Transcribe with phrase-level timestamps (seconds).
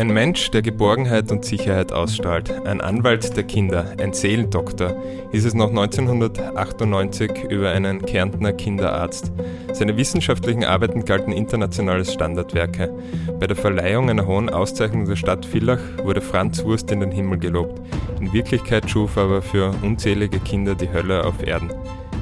[0.00, 4.96] Ein Mensch, der Geborgenheit und Sicherheit ausstrahlt, ein Anwalt der Kinder, ein Seelendoktor,
[5.30, 9.30] ist es noch 1998 über einen Kärntner Kinderarzt.
[9.74, 12.90] Seine wissenschaftlichen Arbeiten galten international als Standardwerke.
[13.38, 17.38] Bei der Verleihung einer hohen Auszeichnung der Stadt Villach wurde Franz Wurst in den Himmel
[17.38, 17.78] gelobt.
[18.20, 21.72] In Wirklichkeit schuf er aber für unzählige Kinder die Hölle auf Erden.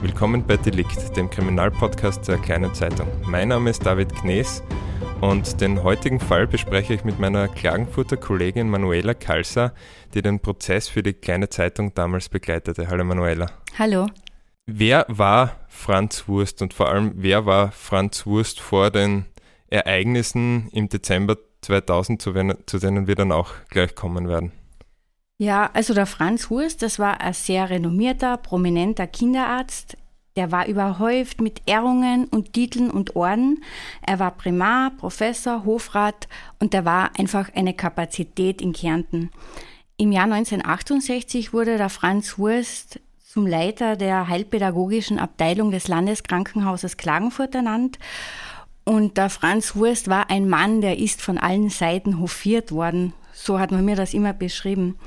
[0.03, 3.07] Willkommen bei Delikt, dem Kriminalpodcast der Kleinen Zeitung.
[3.25, 4.65] Mein Name ist David Knees
[5.21, 9.75] und den heutigen Fall bespreche ich mit meiner Klagenfurter Kollegin Manuela Kalser,
[10.15, 12.89] die den Prozess für die kleine Zeitung damals begleitete.
[12.89, 13.51] Hallo Manuela.
[13.79, 14.07] Hallo.
[14.67, 19.27] Wer war Franz Wurst und vor allem wer war Franz Wurst vor den
[19.69, 22.33] Ereignissen im Dezember 2000, zu
[22.79, 24.53] denen wir dann auch gleich kommen werden?
[25.39, 29.97] Ja, also der Franz Wurst, das war ein sehr renommierter, prominenter Kinderarzt
[30.39, 33.65] der war überhäuft mit Ehrungen und Titeln und Orden.
[34.07, 36.29] Er war Primar, Professor, Hofrat
[36.61, 39.31] und er war einfach eine Kapazität in Kärnten.
[39.97, 47.57] Im Jahr 1968 wurde der Franz Wurst zum Leiter der heilpädagogischen Abteilung des Landeskrankenhauses Klagenfurt
[47.57, 47.99] ernannt.
[48.85, 53.13] Und der Franz Wurst war ein Mann, der ist von allen Seiten hofiert worden.
[53.33, 54.99] So hat man mir das immer beschrieben.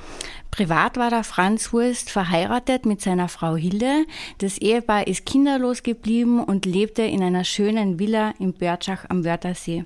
[0.52, 4.06] Privat war der Franz Wurst verheiratet mit seiner Frau Hilde.
[4.40, 9.86] Das Ehepaar ist kinderlos geblieben und lebte in einer schönen Villa in Börtschach am Wörthersee.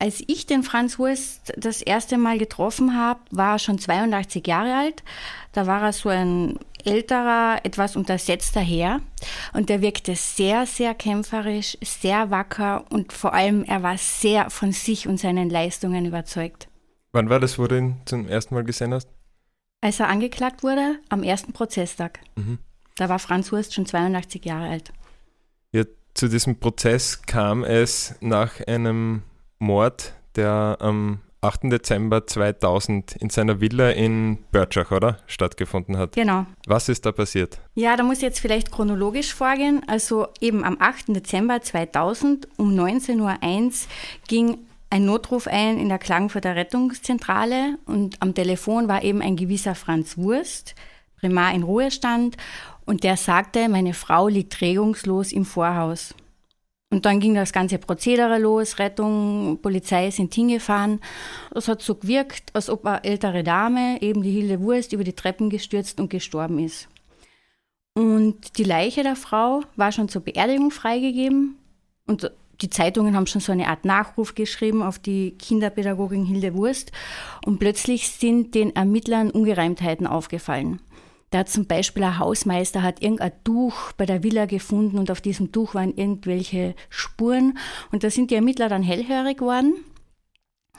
[0.00, 4.76] Als ich den Franz Wurst das erste Mal getroffen habe, war er schon 82 Jahre
[4.76, 5.02] alt.
[5.50, 9.00] Da war er so ein älterer, etwas untersetzter Herr
[9.54, 14.70] und der wirkte sehr, sehr kämpferisch, sehr wacker und vor allem er war sehr von
[14.70, 16.68] sich und seinen Leistungen überzeugt.
[17.10, 19.17] Wann war das, wo du ihn zum ersten Mal gesehen hast?
[19.80, 22.20] Als er angeklagt wurde, am ersten Prozesstag.
[22.36, 22.58] Mhm.
[22.96, 24.92] Da war Franz Hurst schon 82 Jahre alt.
[25.72, 29.22] Ja, zu diesem Prozess kam es nach einem
[29.60, 31.70] Mord, der am 8.
[31.70, 35.18] Dezember 2000 in seiner Villa in Börtschach, oder?
[35.28, 36.14] Stattgefunden hat.
[36.14, 36.46] Genau.
[36.66, 37.60] Was ist da passiert?
[37.74, 39.82] Ja, da muss ich jetzt vielleicht chronologisch vorgehen.
[39.86, 41.14] Also eben am 8.
[41.14, 43.70] Dezember 2000 um 19.01 Uhr
[44.26, 44.58] ging
[44.90, 50.16] ein Notruf ein in der Klagenfurter Rettungszentrale und am Telefon war eben ein gewisser Franz
[50.16, 50.74] Wurst,
[51.16, 52.36] Primar in Ruhestand,
[52.86, 56.14] und der sagte, meine Frau liegt regungslos im Vorhaus.
[56.90, 61.00] Und dann ging das ganze Prozedere los, Rettung, Polizei sind hingefahren.
[61.54, 65.12] Es hat so gewirkt, als ob eine ältere Dame, eben die Hilde Wurst, über die
[65.12, 66.88] Treppen gestürzt und gestorben ist.
[67.92, 71.58] Und die Leiche der Frau war schon zur Beerdigung freigegeben.
[72.06, 76.92] Und die Zeitungen haben schon so eine Art Nachruf geschrieben auf die Kinderpädagogin Hilde Wurst
[77.44, 80.80] und plötzlich sind den Ermittlern Ungereimtheiten aufgefallen.
[81.30, 85.52] Da zum Beispiel ein Hausmeister hat irgendein Tuch bei der Villa gefunden und auf diesem
[85.52, 87.58] Tuch waren irgendwelche Spuren
[87.92, 89.74] und da sind die Ermittler dann hellhörig geworden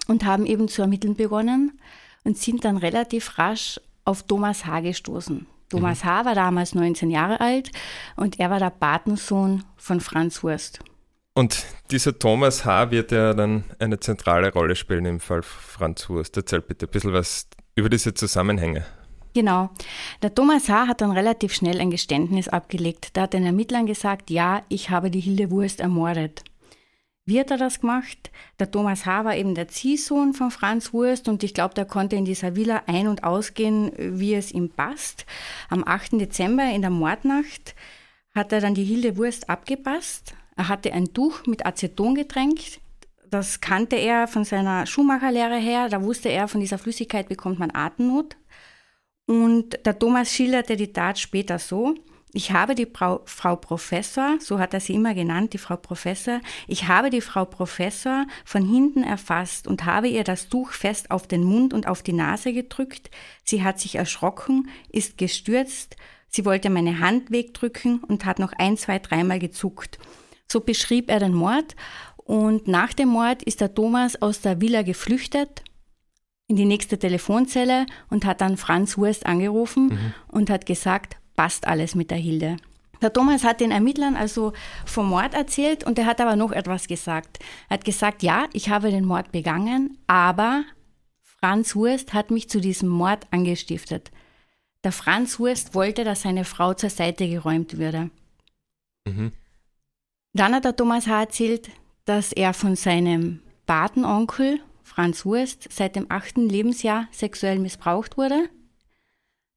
[0.07, 1.79] und haben eben zu ermitteln begonnen
[2.23, 4.81] und sind dann relativ rasch auf Thomas H.
[4.81, 5.45] gestoßen.
[5.69, 6.09] Thomas mhm.
[6.09, 6.25] H.
[6.25, 7.72] war damals 19 Jahre alt
[8.16, 10.79] und er war der Patensohn von Franz Wurst.
[11.39, 12.91] Und dieser Thomas H.
[12.91, 16.35] wird ja dann eine zentrale Rolle spielen im Fall Franz Wurst.
[16.35, 18.83] Erzähl bitte ein bisschen was über diese Zusammenhänge.
[19.33, 19.69] Genau.
[20.22, 20.88] Der Thomas H.
[20.88, 23.11] hat dann relativ schnell ein Geständnis abgelegt.
[23.13, 26.44] Da hat den Ermittlern gesagt, ja, ich habe die Hilde Wurst ermordet.
[27.23, 28.31] Wie hat er das gemacht?
[28.59, 29.23] Der Thomas H.
[29.23, 32.83] war eben der Ziehsohn von Franz Wurst und ich glaube, der konnte in dieser Villa
[32.85, 35.25] ein- und ausgehen, wie es ihm passt.
[35.69, 36.19] Am 8.
[36.19, 37.75] Dezember in der Mordnacht
[38.35, 42.81] hat er dann die Hilde Wurst abgepasst, er hatte ein Tuch mit Aceton getränkt.
[43.30, 45.88] Das kannte er von seiner Schuhmacherlehre her.
[45.88, 48.36] Da wusste er, von dieser Flüssigkeit bekommt man Atemnot.
[49.25, 51.96] Und der Thomas schilderte die Tat später so.
[52.34, 56.42] Ich habe die Frau, Frau Professor, so hat er sie immer genannt, die Frau Professor,
[56.68, 61.25] ich habe die Frau Professor von hinten erfasst und habe ihr das Tuch fest auf
[61.25, 63.09] den Mund und auf die Nase gedrückt.
[63.44, 65.96] Sie hat sich erschrocken, ist gestürzt,
[66.28, 69.98] sie wollte meine Hand wegdrücken und hat noch ein, zwei, dreimal gezuckt.
[70.52, 71.76] So beschrieb er den Mord.
[72.18, 75.63] Und nach dem Mord ist der Thomas aus der Villa geflüchtet
[76.48, 80.13] in die nächste Telefonzelle und hat dann Franz Wurst angerufen mhm.
[80.28, 82.57] und hat gesagt, passt alles mit der Hilde.
[83.01, 84.54] Der Thomas hat den Ermittlern also
[84.86, 87.40] vom Mord erzählt und er hat aber noch etwas gesagt.
[87.69, 90.63] Er hat gesagt, ja, ich habe den Mord begangen, aber
[91.22, 94.12] Franz Wurst hat mich zu diesem Mord angestiftet.
[94.84, 98.10] Der Franz Wurst wollte, dass seine Frau zur Seite geräumt würde.
[99.06, 99.31] Mhm.
[100.34, 101.22] Dann hat der Thomas H.
[101.22, 101.70] erzählt,
[102.06, 108.50] dass er von seinem Patenonkel Franz Wurst seit dem achten Lebensjahr sexuell missbraucht wurde.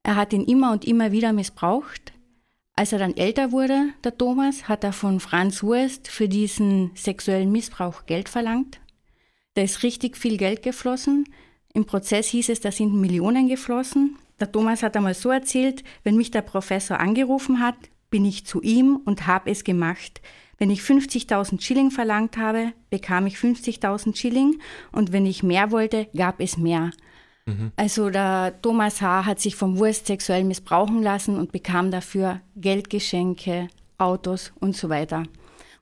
[0.03, 2.13] Er hat ihn immer und immer wieder missbraucht.
[2.75, 7.53] Als er dann älter wurde, der Thomas, hat er von Franz Wurst für diesen sexuellen
[7.53, 8.81] Missbrauch Geld verlangt.
[9.55, 11.29] Da ist richtig viel Geld geflossen.
[11.75, 14.17] Im Prozess hieß es, da sind Millionen geflossen.
[14.41, 17.77] Der Thomas hat einmal so erzählt, wenn mich der Professor angerufen hat,
[18.11, 20.21] bin ich zu ihm und habe es gemacht.
[20.59, 24.61] Wenn ich 50.000 Schilling verlangt habe, bekam ich 50.000 Schilling
[24.93, 26.91] und wenn ich mehr wollte, gab es mehr.
[27.47, 27.73] Mhm.
[27.77, 29.25] Also der Thomas H.
[29.27, 33.69] hat sich vom Wurst sexuell missbrauchen lassen und bekam dafür Geldgeschenke,
[33.99, 35.25] Autos und so weiter.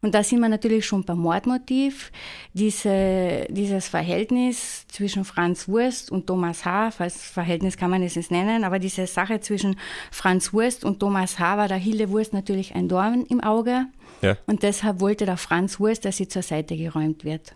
[0.03, 2.11] Und da sind wir natürlich schon beim Mordmotiv.
[2.55, 8.31] Diese, dieses Verhältnis zwischen Franz Wurst und Thomas H., als Verhältnis kann man es nicht
[8.31, 9.77] nennen, aber diese Sache zwischen
[10.11, 11.59] Franz Wurst und Thomas H.
[11.59, 13.87] war der Hilde Wurst natürlich ein Dorn im Auge.
[14.23, 14.37] Ja.
[14.47, 17.55] Und deshalb wollte der Franz Wurst, dass sie zur Seite geräumt wird.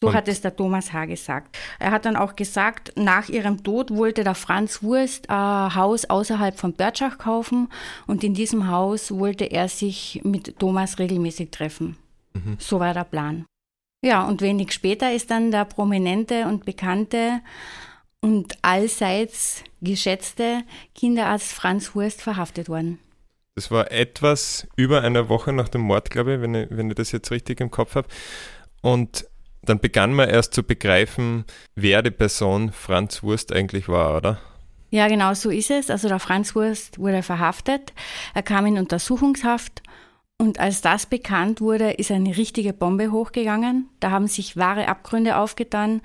[0.00, 1.04] So und hat es der Thomas H.
[1.04, 1.58] gesagt.
[1.78, 6.58] Er hat dann auch gesagt, nach ihrem Tod wollte der Franz Wurst ein Haus außerhalb
[6.58, 7.68] von Börtschach kaufen
[8.06, 11.96] und in diesem Haus wollte er sich mit Thomas regelmäßig treffen.
[12.32, 12.56] Mhm.
[12.58, 13.44] So war der Plan.
[14.02, 17.42] Ja, und wenig später ist dann der prominente und bekannte
[18.22, 20.62] und allseits geschätzte
[20.94, 22.98] Kinderarzt Franz Wurst verhaftet worden.
[23.60, 26.94] Das war etwas über eine Woche nach dem Mord, glaube ich, wenn ich, wenn ich
[26.94, 28.08] das jetzt richtig im Kopf habe.
[28.80, 29.26] Und
[29.60, 34.40] dann begann man erst zu begreifen, wer die Person Franz Wurst eigentlich war, oder?
[34.88, 35.90] Ja, genau so ist es.
[35.90, 37.92] Also der Franz Wurst wurde verhaftet,
[38.32, 39.82] er kam in Untersuchungshaft
[40.38, 43.90] und als das bekannt wurde, ist eine richtige Bombe hochgegangen.
[44.00, 46.00] Da haben sich wahre Abgründe aufgetan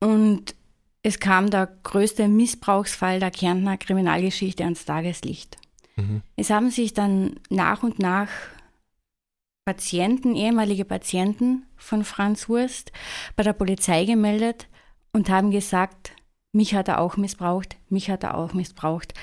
[0.00, 0.54] und
[1.02, 5.58] es kam der größte Missbrauchsfall der Kärntner Kriminalgeschichte ans Tageslicht.
[5.96, 6.22] Mhm.
[6.36, 8.28] Es haben sich dann nach und nach
[9.64, 12.90] Patienten, ehemalige Patienten von Franz Wurst
[13.36, 14.68] bei der Polizei gemeldet
[15.12, 16.12] und haben gesagt,
[16.52, 19.14] mich hat er auch missbraucht, mich hat er auch missbraucht.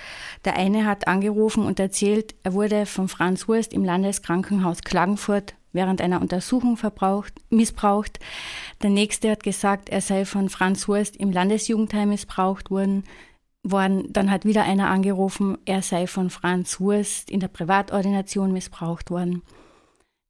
[0.45, 6.01] Der eine hat angerufen und erzählt, er wurde von Franz Wurst im Landeskrankenhaus Klagenfurt während
[6.01, 8.19] einer Untersuchung verbraucht, missbraucht.
[8.81, 13.03] Der nächste hat gesagt, er sei von Franz Wurst im Landesjugendheim missbraucht worden.
[13.63, 14.11] Worden.
[14.11, 19.43] Dann hat wieder einer angerufen, er sei von Franz Wurst in der Privatordination missbraucht worden.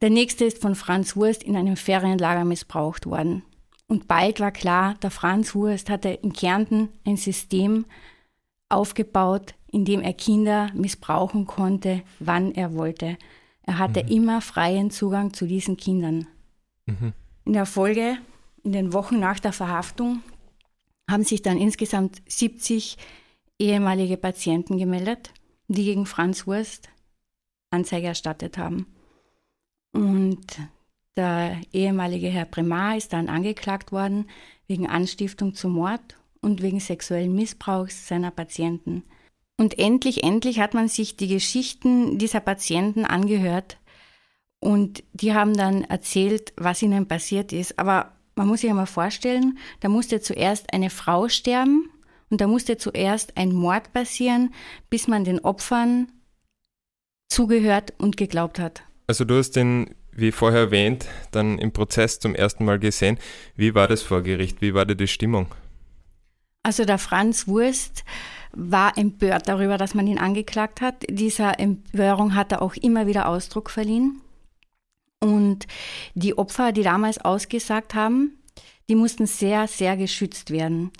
[0.01, 3.43] Der nächste ist von Franz Wurst in einem Ferienlager missbraucht worden.
[3.87, 7.85] Und bald war klar, der Franz Wurst hatte in Kärnten ein System
[8.69, 13.17] aufgebaut, in dem er Kinder missbrauchen konnte, wann er wollte.
[13.63, 14.09] Er hatte mhm.
[14.09, 16.27] immer freien Zugang zu diesen Kindern.
[16.85, 17.13] Mhm.
[17.45, 18.17] In der Folge,
[18.63, 20.21] in den Wochen nach der Verhaftung,
[21.09, 22.97] haben sich dann insgesamt 70
[23.59, 25.31] ehemalige Patienten gemeldet,
[25.67, 26.89] die gegen Franz Wurst
[27.71, 28.87] Anzeige erstattet haben.
[29.91, 30.45] Und
[31.15, 34.29] der ehemalige Herr Primar ist dann angeklagt worden
[34.67, 39.03] wegen Anstiftung zum Mord und wegen sexuellen Missbrauchs seiner Patienten.
[39.57, 43.77] Und endlich, endlich hat man sich die Geschichten dieser Patienten angehört
[44.59, 47.77] und die haben dann erzählt, was ihnen passiert ist.
[47.77, 51.89] Aber man muss sich einmal vorstellen, da musste zuerst eine Frau sterben
[52.29, 54.53] und da musste zuerst ein Mord passieren,
[54.89, 56.11] bis man den Opfern
[57.27, 58.83] zugehört und geglaubt hat.
[59.07, 63.17] Also du hast den, wie vorher erwähnt, dann im Prozess zum ersten Mal gesehen.
[63.55, 64.61] Wie war das vor Gericht?
[64.61, 65.47] Wie war da die Stimmung?
[66.63, 68.03] Also der Franz Wurst
[68.51, 71.05] war empört darüber, dass man ihn angeklagt hat.
[71.09, 74.21] Dieser Empörung hat er auch immer wieder Ausdruck verliehen.
[75.21, 75.67] Und
[76.13, 78.38] die Opfer, die damals ausgesagt haben,
[78.89, 80.91] die mussten sehr, sehr geschützt werden.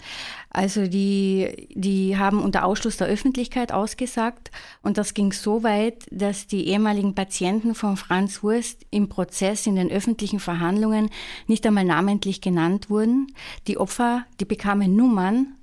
[0.52, 6.47] Also die, die haben unter Ausschluss der Öffentlichkeit ausgesagt und das ging so weit, dass
[6.47, 11.09] die ehemaligen Patienten von Franz Wurst im Prozess in den öffentlichen Verhandlungen
[11.47, 13.28] nicht einmal namentlich genannt wurden.
[13.68, 15.56] Die Opfer, die bekamen Nummern.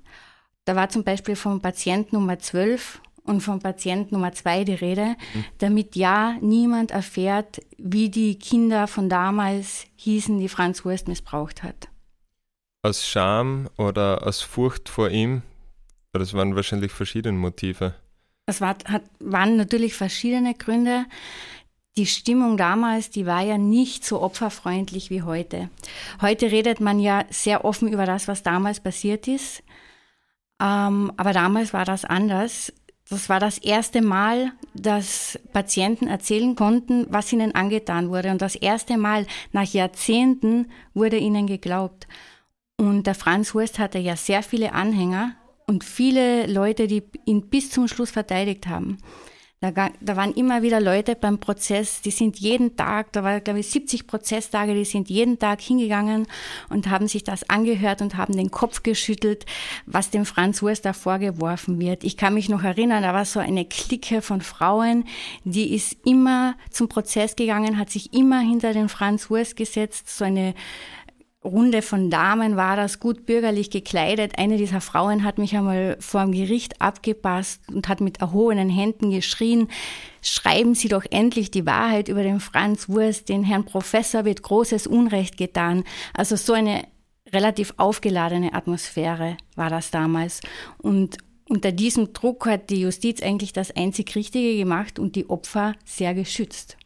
[0.65, 5.15] Da war zum Beispiel vom Patient Nummer 12 und vom Patient Nummer 2 die Rede,
[5.33, 5.45] mhm.
[5.59, 11.89] damit ja niemand erfährt, wie die Kinder von damals hießen, die Franz Wurst missbraucht hat
[12.87, 15.41] aus Scham oder aus Furcht vor ihm?
[16.13, 17.93] Das waren wahrscheinlich verschiedene Motive.
[18.45, 21.05] Es war, hat, waren natürlich verschiedene Gründe.
[21.97, 25.69] Die Stimmung damals, die war ja nicht so opferfreundlich wie heute.
[26.21, 29.63] Heute redet man ja sehr offen über das, was damals passiert ist.
[30.61, 32.71] Ähm, aber damals war das anders.
[33.09, 38.31] Das war das erste Mal, dass Patienten erzählen konnten, was ihnen angetan wurde.
[38.31, 42.07] Und das erste Mal nach Jahrzehnten wurde ihnen geglaubt.
[42.77, 47.71] Und der Franz Wurst hatte ja sehr viele Anhänger und viele Leute, die ihn bis
[47.71, 48.99] zum Schluss verteidigt haben.
[49.59, 53.61] Da, da, waren immer wieder Leute beim Prozess, die sind jeden Tag, da waren glaube
[53.61, 56.27] ich 70 Prozesstage, die sind jeden Tag hingegangen
[56.69, 59.47] und haben sich das angehört und haben den Kopf geschüttelt,
[59.87, 62.03] was dem Franz Wurst da vorgeworfen wird.
[62.03, 65.05] Ich kann mich noch erinnern, da war so eine Clique von Frauen,
[65.43, 70.23] die ist immer zum Prozess gegangen, hat sich immer hinter den Franz Wurst gesetzt, so
[70.23, 70.53] eine
[71.47, 74.37] Runde von Damen war das, gut bürgerlich gekleidet.
[74.37, 79.11] Eine dieser Frauen hat mich einmal vor dem Gericht abgepasst und hat mit erhobenen Händen
[79.11, 79.69] geschrien,
[80.21, 84.87] schreiben Sie doch endlich die Wahrheit über den Franz Wurst, den Herrn Professor wird großes
[84.87, 85.83] Unrecht getan.
[86.13, 86.83] Also so eine
[87.33, 90.41] relativ aufgeladene Atmosphäre war das damals.
[90.77, 91.17] Und
[91.49, 96.13] unter diesem Druck hat die Justiz eigentlich das einzig Richtige gemacht und die Opfer sehr
[96.13, 96.77] geschützt.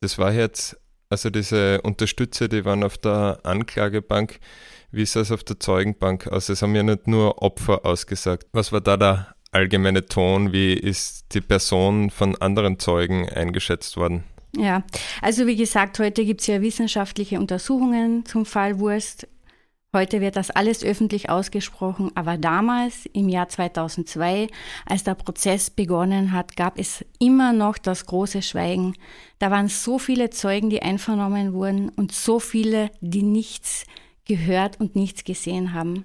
[0.00, 4.38] Das war jetzt also diese Unterstützer, die waren auf der Anklagebank.
[4.90, 6.48] Wie ist das auf der Zeugenbank aus?
[6.48, 8.46] Es haben ja nicht nur Opfer ausgesagt.
[8.52, 10.52] Was war da der allgemeine Ton?
[10.52, 14.24] Wie ist die Person von anderen Zeugen eingeschätzt worden?
[14.56, 14.84] Ja,
[15.20, 19.28] also wie gesagt, heute gibt es ja wissenschaftliche Untersuchungen zum Fall Wurst.
[19.96, 24.48] Heute wird das alles öffentlich ausgesprochen, aber damals, im Jahr 2002,
[24.84, 28.92] als der Prozess begonnen hat, gab es immer noch das große Schweigen.
[29.38, 33.86] Da waren so viele Zeugen, die einvernommen wurden und so viele, die nichts
[34.26, 36.04] gehört und nichts gesehen haben.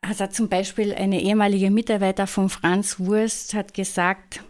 [0.00, 4.44] Also zum Beispiel eine ehemalige Mitarbeiter von Franz Wurst hat gesagt,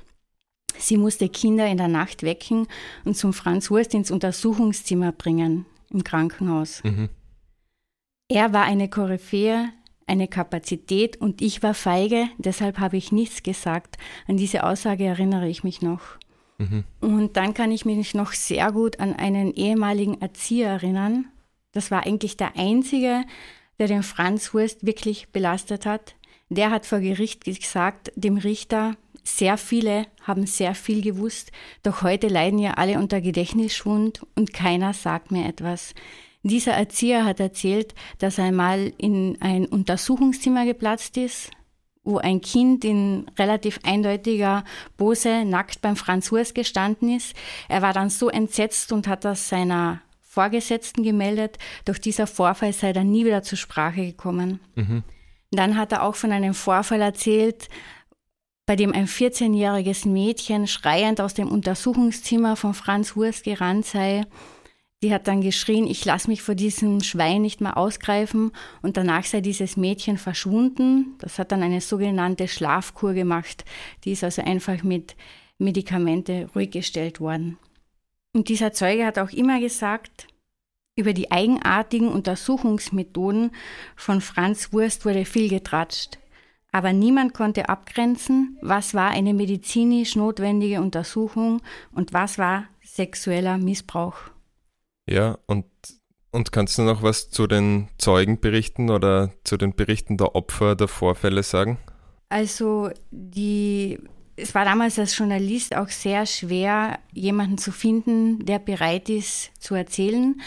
[0.76, 2.66] sie musste Kinder in der Nacht wecken
[3.06, 6.84] und zum Franz Wurst ins Untersuchungszimmer bringen im Krankenhaus.
[6.84, 7.08] Mhm.
[8.30, 9.70] Er war eine Koryphäe,
[10.06, 13.96] eine Kapazität und ich war feige, deshalb habe ich nichts gesagt.
[14.28, 16.00] An diese Aussage erinnere ich mich noch.
[16.58, 16.84] Mhm.
[17.00, 21.26] Und dann kann ich mich noch sehr gut an einen ehemaligen Erzieher erinnern.
[21.72, 23.25] Das war eigentlich der einzige,
[23.80, 26.14] der den Franz Wurst wirklich belastet hat.
[26.50, 28.94] Der hat vor Gericht gesagt, dem Richter,
[29.25, 31.50] sehr viele haben sehr viel gewusst,
[31.82, 35.94] doch heute leiden ja alle unter Gedächtnisschwund und keiner sagt mir etwas.
[36.42, 41.50] Dieser Erzieher hat erzählt, dass er einmal in ein Untersuchungszimmer geplatzt ist,
[42.02, 44.64] wo ein Kind in relativ eindeutiger
[44.97, 47.35] Pose nackt beim Franz Hurs gestanden ist.
[47.68, 51.59] Er war dann so entsetzt und hat das seiner Vorgesetzten gemeldet.
[51.85, 54.61] Doch dieser Vorfall sei dann nie wieder zur Sprache gekommen.
[54.76, 55.02] Mhm.
[55.50, 57.68] Dann hat er auch von einem Vorfall erzählt,
[58.64, 64.23] bei dem ein 14-jähriges Mädchen schreiend aus dem Untersuchungszimmer von Franz Hurs gerannt sei
[65.02, 68.52] die hat dann geschrien, ich lasse mich vor diesem Schwein nicht mehr ausgreifen
[68.83, 71.14] und danach sei dieses Mädchen verschwunden.
[71.19, 73.64] Das hat dann eine sogenannte Schlafkur gemacht.
[74.04, 75.16] Die ist also einfach mit
[75.59, 77.59] Medikamente ruhig gestellt worden.
[78.33, 80.28] Und dieser Zeuge hat auch immer gesagt,
[80.97, 83.52] über die eigenartigen Untersuchungsmethoden
[83.97, 86.19] von Franz Wurst wurde viel getratscht.
[86.73, 94.29] Aber niemand konnte abgrenzen, was war eine medizinisch notwendige Untersuchung und was war sexueller Missbrauch.
[95.09, 95.66] Ja, und,
[96.30, 100.88] und kannst du noch was zu den Zeugenberichten oder zu den Berichten der Opfer der
[100.88, 101.78] Vorfälle sagen?
[102.28, 103.99] Also die
[104.42, 109.75] es war damals als Journalist auch sehr schwer, jemanden zu finden, der bereit ist zu
[109.75, 110.40] erzählen.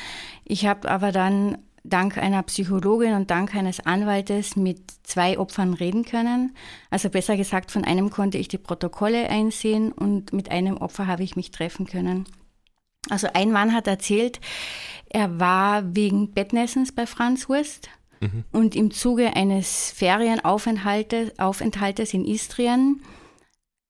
[0.45, 6.05] Ich habe aber dann dank einer Psychologin und dank eines Anwaltes mit zwei Opfern reden
[6.05, 6.55] können.
[6.89, 11.23] Also besser gesagt, von einem konnte ich die Protokolle einsehen und mit einem Opfer habe
[11.23, 12.25] ich mich treffen können.
[13.09, 14.39] Also ein Mann hat erzählt,
[15.09, 17.89] er war wegen Bettnessens bei Franz Wurst
[18.21, 18.43] mhm.
[18.51, 23.01] und im Zuge eines Ferienaufenthaltes in Istrien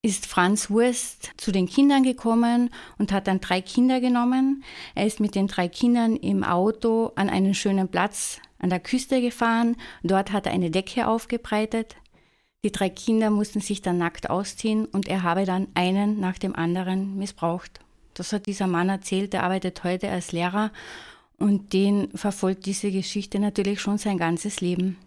[0.06, 4.66] ist Franz Wurst zu den Kindern gekommen und hat dann drei Kinder genommen.
[4.96, 9.22] Er ist mit den drei Kindern im Auto an einen schönen Platz an der Küste
[9.22, 9.78] gefahren.
[10.04, 11.96] Dort hat er eine Decke aufgebreitet.
[12.66, 16.54] Die drei Kinder mussten sich dann nackt ausziehen und er habe dann einen nach dem
[16.54, 17.80] anderen missbraucht.
[18.14, 20.72] Das hat dieser Mann erzählt, der arbeitet heute als Lehrer
[21.38, 24.98] und den verfolgt diese Geschichte natürlich schon sein ganzes Leben.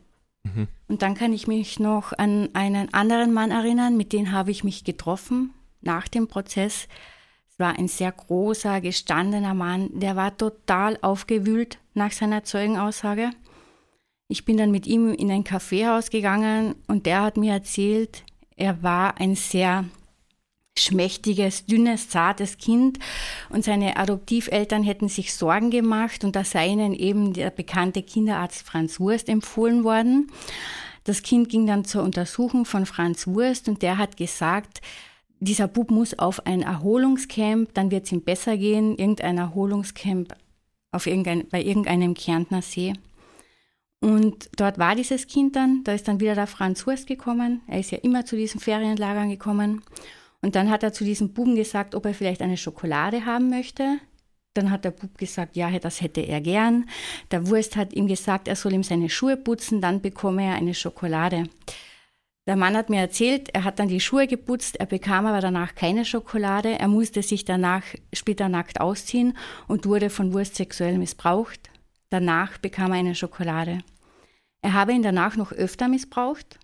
[0.43, 0.69] Mhm.
[0.89, 4.65] Und dann kann ich mich noch an einen anderen Mann erinnern, mit dem habe ich
[4.65, 6.89] mich getroffen nach dem Prozess.
[7.51, 13.31] Es war ein sehr großer, gestandener Mann, der war total aufgewühlt nach seiner Zeugenaussage.
[14.29, 18.25] Ich bin dann mit ihm in ein Kaffeehaus gegangen und der hat mir erzählt,
[18.57, 19.85] er war ein sehr
[20.79, 22.99] schmächtiges, dünnes, zartes Kind
[23.49, 28.63] und seine Adoptiveltern hätten sich Sorgen gemacht und da sei ihnen eben der bekannte Kinderarzt
[28.63, 30.31] Franz Wurst empfohlen worden.
[31.05, 34.81] Das Kind ging dann zur Untersuchung von Franz Wurst und der hat gesagt,
[35.39, 40.35] dieser Bub muss auf ein Erholungscamp, dann wird es ihm besser gehen, irgendein Erholungscamp
[40.93, 42.95] auf irgendein, bei irgendeinem Kärntner See.
[44.01, 47.63] Und dort war dieses Kind dann, da ist dann wieder der Franz Wurst gekommen.
[47.67, 49.83] Er ist ja immer zu diesen Ferienlagern gekommen.
[50.43, 53.99] Und dann hat er zu diesem Buben gesagt, ob er vielleicht eine Schokolade haben möchte.
[54.55, 56.89] Dann hat der Bub gesagt, ja, das hätte er gern.
[57.31, 60.75] Der Wurst hat ihm gesagt, er soll ihm seine Schuhe putzen, dann bekomme er eine
[60.75, 61.45] Schokolade.
[62.47, 65.75] Der Mann hat mir erzählt, er hat dann die Schuhe geputzt, er bekam aber danach
[65.75, 66.79] keine Schokolade.
[66.79, 71.71] Er musste sich danach später nackt ausziehen und wurde von Wurst sexuell missbraucht.
[72.09, 73.81] Danach bekam er eine Schokolade.
[74.63, 76.59] Er habe ihn danach noch öfter missbraucht,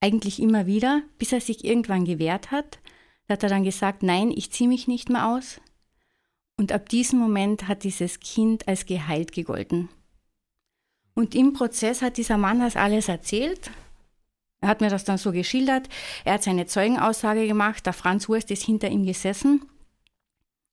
[0.00, 2.80] eigentlich immer wieder, bis er sich irgendwann gewehrt hat.
[3.28, 5.60] Da hat er dann gesagt, nein, ich ziehe mich nicht mehr aus.
[6.56, 9.88] Und ab diesem Moment hat dieses Kind als geheilt gegolten.
[11.14, 13.70] Und im Prozess hat dieser Mann das alles erzählt.
[14.60, 15.88] Er hat mir das dann so geschildert.
[16.24, 17.86] Er hat seine Zeugenaussage gemacht.
[17.86, 19.62] Der Franz Wurst ist hinter ihm gesessen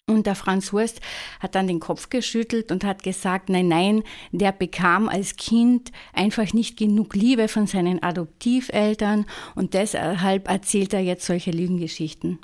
[0.07, 1.01] und der Franz Wurst
[1.39, 6.53] hat dann den Kopf geschüttelt und hat gesagt, nein, nein, der bekam als Kind einfach
[6.53, 12.39] nicht genug Liebe von seinen Adoptiveltern und deshalb erzählt er jetzt solche Lügengeschichten.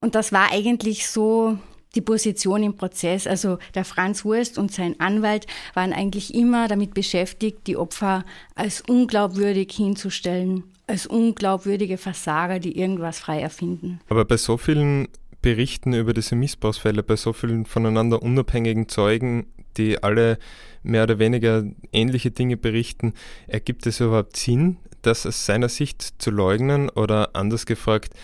[0.00, 1.58] Und das war eigentlich so
[1.94, 3.26] die Position im Prozess.
[3.26, 8.24] Also der Franz Wurst und sein Anwalt waren eigentlich immer damit beschäftigt, die Opfer
[8.54, 14.00] als unglaubwürdig hinzustellen, als unglaubwürdige Versager, die irgendwas frei erfinden.
[14.08, 15.08] Aber bei so vielen
[15.42, 20.38] Berichten über diese Missbrauchsfälle bei so vielen voneinander unabhängigen Zeugen, die alle
[20.82, 23.14] mehr oder weniger ähnliche Dinge berichten,
[23.46, 28.14] ergibt es überhaupt Sinn, das aus seiner Sicht zu leugnen oder anders gefragt,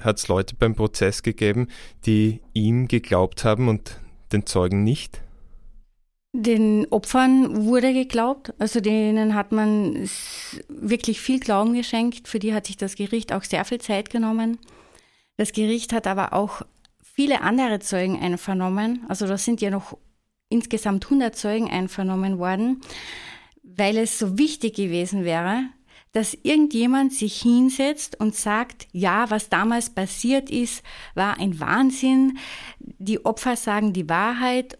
[0.00, 1.66] hat es Leute beim Prozess gegeben,
[2.06, 3.98] die ihm geglaubt haben und
[4.32, 5.22] den Zeugen nicht?
[6.32, 10.08] Den Opfern wurde geglaubt, also denen hat man
[10.68, 14.58] wirklich viel Glauben geschenkt, für die hat sich das Gericht auch sehr viel Zeit genommen.
[15.40, 16.60] Das Gericht hat aber auch
[17.02, 19.06] viele andere Zeugen einvernommen.
[19.08, 19.96] Also da sind ja noch
[20.50, 22.82] insgesamt 100 Zeugen einvernommen worden,
[23.62, 25.62] weil es so wichtig gewesen wäre,
[26.12, 30.82] dass irgendjemand sich hinsetzt und sagt, ja, was damals passiert ist,
[31.14, 32.36] war ein Wahnsinn.
[32.78, 34.76] Die Opfer sagen die Wahrheit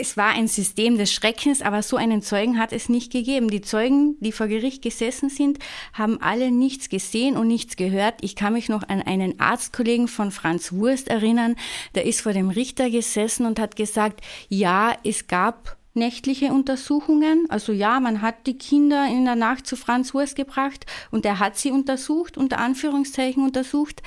[0.00, 3.48] es war ein System des Schreckens, aber so einen Zeugen hat es nicht gegeben.
[3.48, 5.58] Die Zeugen, die vor Gericht gesessen sind,
[5.92, 8.14] haben alle nichts gesehen und nichts gehört.
[8.22, 11.56] Ich kann mich noch an einen Arztkollegen von Franz Wurst erinnern,
[11.94, 17.46] der ist vor dem Richter gesessen und hat gesagt, ja, es gab nächtliche Untersuchungen.
[17.48, 21.38] Also ja, man hat die Kinder in der Nacht zu Franz Wurst gebracht und er
[21.38, 24.02] hat sie untersucht, unter Anführungszeichen untersucht.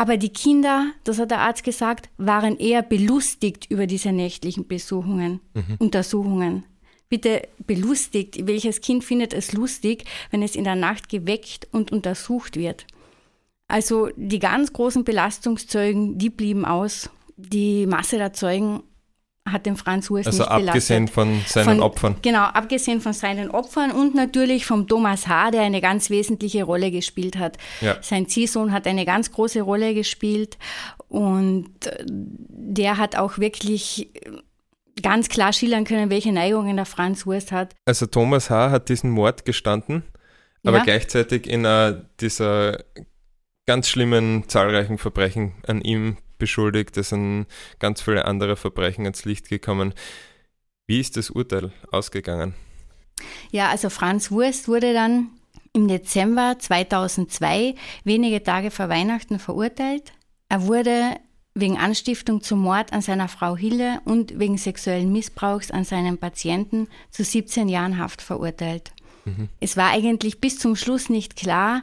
[0.00, 5.40] Aber die Kinder, das hat der Arzt gesagt, waren eher belustigt über diese nächtlichen Besuchungen,
[5.52, 5.76] mhm.
[5.78, 6.64] Untersuchungen.
[7.10, 8.46] Bitte belustigt.
[8.46, 12.86] Welches Kind findet es lustig, wenn es in der Nacht geweckt und untersucht wird?
[13.68, 17.10] Also die ganz großen Belastungszeugen, die blieben aus.
[17.36, 18.82] Die Masse der Zeugen
[19.48, 21.14] hat den Franz Urs also nicht abgesehen belastet.
[21.14, 22.16] von seinen von, Opfern.
[22.22, 26.90] Genau, abgesehen von seinen Opfern und natürlich vom Thomas H., der eine ganz wesentliche Rolle
[26.90, 27.56] gespielt hat.
[27.80, 27.96] Ja.
[28.02, 30.58] Sein Ziehsohn hat eine ganz große Rolle gespielt
[31.08, 31.70] und
[32.06, 34.10] der hat auch wirklich
[35.02, 37.74] ganz klar schildern können, welche Neigungen der Franz Wurst hat.
[37.86, 38.70] Also Thomas H.
[38.70, 40.02] hat diesen Mord gestanden,
[40.64, 40.84] aber ja.
[40.84, 42.84] gleichzeitig in uh, dieser
[43.66, 46.96] ganz schlimmen zahlreichen Verbrechen an ihm beschuldigt.
[46.96, 47.46] Es sind
[47.78, 49.94] ganz viele andere Verbrechen ans Licht gekommen.
[50.88, 52.54] Wie ist das Urteil ausgegangen?
[53.52, 55.28] Ja, also Franz Wurst wurde dann
[55.72, 60.12] im Dezember 2002, wenige Tage vor Weihnachten, verurteilt.
[60.48, 61.16] Er wurde
[61.54, 66.88] wegen Anstiftung zum Mord an seiner Frau Hille und wegen sexuellen Missbrauchs an seinen Patienten
[67.10, 68.92] zu 17 Jahren Haft verurteilt.
[69.24, 69.48] Mhm.
[69.60, 71.80] Es war eigentlich bis zum Schluss nicht klar,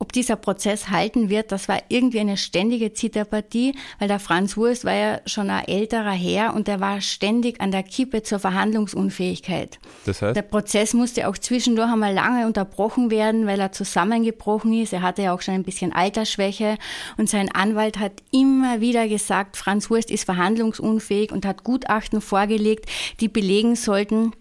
[0.00, 4.86] ob dieser Prozess halten wird, das war irgendwie eine ständige Zitterpartie, weil der Franz Wurst
[4.86, 9.78] war ja schon ein älterer Herr und der war ständig an der Kippe zur Verhandlungsunfähigkeit.
[10.06, 10.34] Das heißt?
[10.34, 14.94] Der Prozess musste auch zwischendurch einmal lange unterbrochen werden, weil er zusammengebrochen ist.
[14.94, 16.78] Er hatte ja auch schon ein bisschen Altersschwäche
[17.18, 22.86] und sein Anwalt hat immer wieder gesagt, Franz Wurst ist verhandlungsunfähig und hat Gutachten vorgelegt,
[23.20, 24.32] die belegen sollten,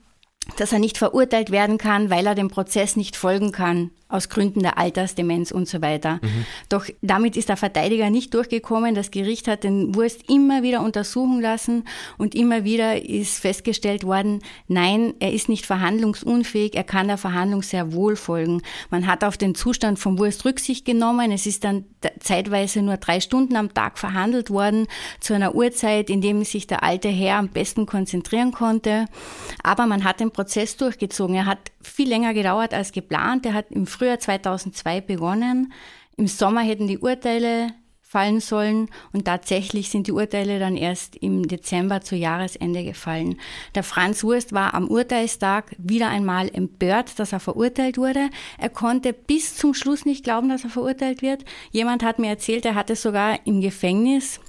[0.55, 4.61] dass er nicht verurteilt werden kann, weil er dem Prozess nicht folgen kann aus Gründen
[4.61, 6.15] der Altersdemenz und so weiter.
[6.15, 6.45] Mhm.
[6.67, 8.95] Doch damit ist der Verteidiger nicht durchgekommen.
[8.95, 11.85] Das Gericht hat den Wurst immer wieder untersuchen lassen
[12.17, 17.61] und immer wieder ist festgestellt worden, nein, er ist nicht verhandlungsunfähig, er kann der Verhandlung
[17.61, 18.63] sehr wohl folgen.
[18.89, 21.31] Man hat auf den Zustand vom Wurst Rücksicht genommen.
[21.31, 21.85] Es ist dann
[22.19, 24.87] zeitweise nur drei Stunden am Tag verhandelt worden,
[25.19, 29.05] zu einer Uhrzeit, in dem sich der alte Herr am besten konzentrieren konnte.
[29.63, 31.35] Aber man hat den Prozess durchgezogen.
[31.35, 33.45] Er hat viel länger gedauert als geplant.
[33.45, 35.73] Er hat im Frühjahr 2002 begonnen.
[36.15, 37.67] Im Sommer hätten die Urteile
[38.01, 43.39] fallen sollen und tatsächlich sind die Urteile dann erst im Dezember zu Jahresende gefallen.
[43.75, 48.29] Der Franz Wurst war am Urteilstag wieder einmal empört, dass er verurteilt wurde.
[48.57, 51.43] Er konnte bis zum Schluss nicht glauben, dass er verurteilt wird.
[51.71, 54.39] Jemand hat mir erzählt, er hatte sogar im Gefängnis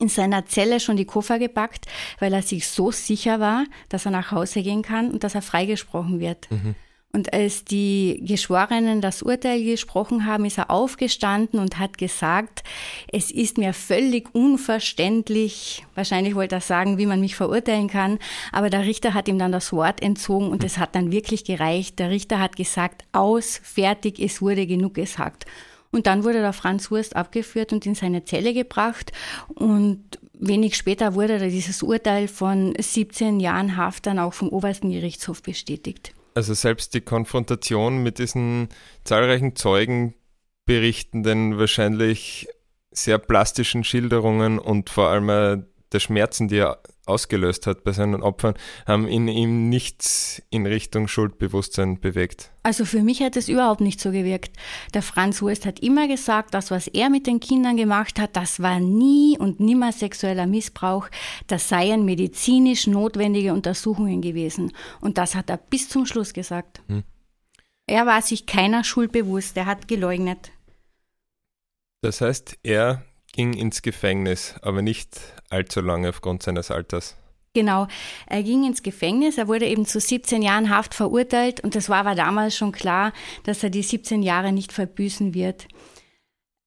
[0.00, 1.86] in seiner Zelle schon die Koffer gepackt,
[2.18, 5.42] weil er sich so sicher war, dass er nach Hause gehen kann und dass er
[5.42, 6.50] freigesprochen wird.
[6.50, 6.74] Mhm.
[7.14, 12.62] Und als die Geschworenen das Urteil gesprochen haben, ist er aufgestanden und hat gesagt,
[13.12, 18.18] es ist mir völlig unverständlich, wahrscheinlich wollte er sagen, wie man mich verurteilen kann,
[18.50, 21.98] aber der Richter hat ihm dann das Wort entzogen und es hat dann wirklich gereicht.
[21.98, 25.44] Der Richter hat gesagt, aus, fertig, es wurde genug gesagt.
[25.90, 29.12] Und dann wurde der Franz Wurst abgeführt und in seine Zelle gebracht
[29.48, 35.42] und wenig später wurde dieses Urteil von 17 Jahren Haft dann auch vom obersten Gerichtshof
[35.42, 36.14] bestätigt.
[36.34, 38.68] Also selbst die Konfrontation mit diesen
[39.04, 41.24] zahlreichen Zeugenberichten,
[41.58, 42.48] wahrscheinlich
[42.90, 48.54] sehr plastischen Schilderungen und vor allem der Schmerzen, die er ausgelöst hat bei seinen Opfern,
[48.86, 52.50] haben in ihm nichts in Richtung Schuldbewusstsein bewegt.
[52.62, 54.56] Also für mich hat es überhaupt nicht so gewirkt.
[54.94, 58.60] Der Franz Wurst hat immer gesagt, das, was er mit den Kindern gemacht hat, das
[58.60, 61.08] war nie und nimmer sexueller Missbrauch,
[61.48, 64.72] das seien medizinisch notwendige Untersuchungen gewesen.
[65.00, 66.82] Und das hat er bis zum Schluss gesagt.
[66.86, 67.02] Hm.
[67.86, 70.52] Er war sich keiner Schuld bewusst, er hat geleugnet.
[72.00, 77.16] Das heißt, er ging ins Gefängnis, aber nicht allzu lange aufgrund seines Alters.
[77.54, 77.86] Genau,
[78.26, 81.98] er ging ins Gefängnis, er wurde eben zu 17 Jahren Haft verurteilt und es war
[81.98, 83.12] aber damals schon klar,
[83.44, 85.68] dass er die 17 Jahre nicht verbüßen wird.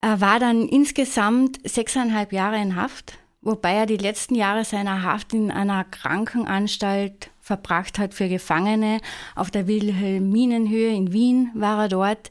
[0.01, 5.33] Er war dann insgesamt sechseinhalb Jahre in Haft, wobei er die letzten Jahre seiner Haft
[5.33, 9.01] in einer Krankenanstalt verbracht hat für Gefangene.
[9.35, 12.29] Auf der Wilhelminenhöhe in Wien war er dort.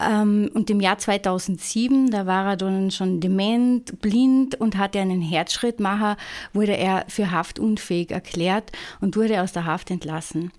[0.00, 5.20] Ähm, und im Jahr 2007, da war er dann schon dement, blind und hatte einen
[5.20, 6.16] Herzschrittmacher,
[6.52, 10.52] wurde er für haftunfähig erklärt und wurde aus der Haft entlassen.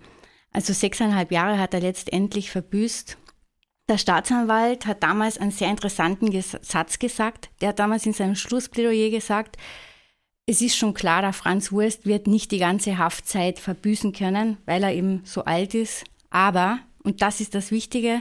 [0.52, 3.18] Also sechseinhalb Jahre hat er letztendlich verbüßt.
[3.88, 7.50] Der Staatsanwalt hat damals einen sehr interessanten Satz gesagt.
[7.62, 9.58] Der hat damals in seinem Schlussplädoyer gesagt,
[10.46, 14.84] es ist schon klar, der Franz Wurst wird nicht die ganze Haftzeit verbüßen können, weil
[14.84, 16.06] er eben so alt ist.
[16.32, 18.20] Aber, und das ist das Wichtige,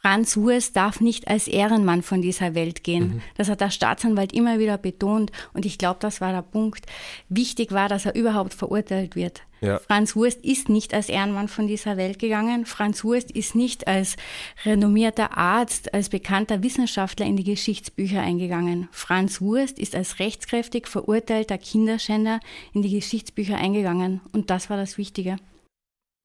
[0.00, 3.14] Franz Wurst darf nicht als Ehrenmann von dieser Welt gehen.
[3.14, 3.22] Mhm.
[3.36, 6.86] Das hat der Staatsanwalt immer wieder betont und ich glaube, das war der Punkt.
[7.28, 9.42] Wichtig war, dass er überhaupt verurteilt wird.
[9.60, 9.80] Ja.
[9.80, 12.64] Franz Wurst ist nicht als Ehrenmann von dieser Welt gegangen.
[12.64, 14.16] Franz Wurst ist nicht als
[14.64, 18.88] renommierter Arzt, als bekannter Wissenschaftler in die Geschichtsbücher eingegangen.
[18.92, 22.38] Franz Wurst ist als rechtskräftig verurteilter Kinderschänder
[22.72, 25.38] in die Geschichtsbücher eingegangen und das war das Wichtige.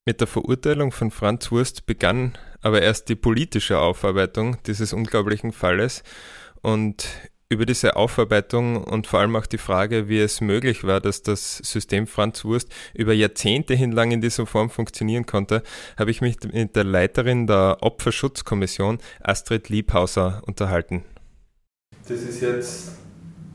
[0.06, 6.04] Mit der Verurteilung von Franz Wurst begann aber erst die politische Aufarbeitung dieses unglaublichen Falles
[6.62, 7.08] und
[7.48, 11.60] über diese Aufarbeitung und vor allem auch die Frage, wie es möglich war, dass das
[11.60, 15.64] System Franz Wurst über Jahrzehnte hinlang in dieser Form funktionieren konnte,
[15.98, 21.06] habe ich mich mit der Leiterin der Opferschutzkommission, Astrid Liebhauser, unterhalten.
[22.10, 22.98] Das ist jetzt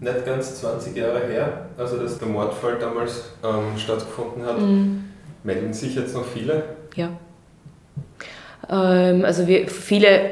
[0.00, 4.58] nicht ganz 20 Jahre her, also dass der Mordfall damals ähm, stattgefunden hat.
[4.58, 5.04] Mhm.
[5.44, 6.64] Melden sich jetzt noch viele?
[6.96, 7.10] Ja.
[8.70, 10.30] Ähm, also wir, viele,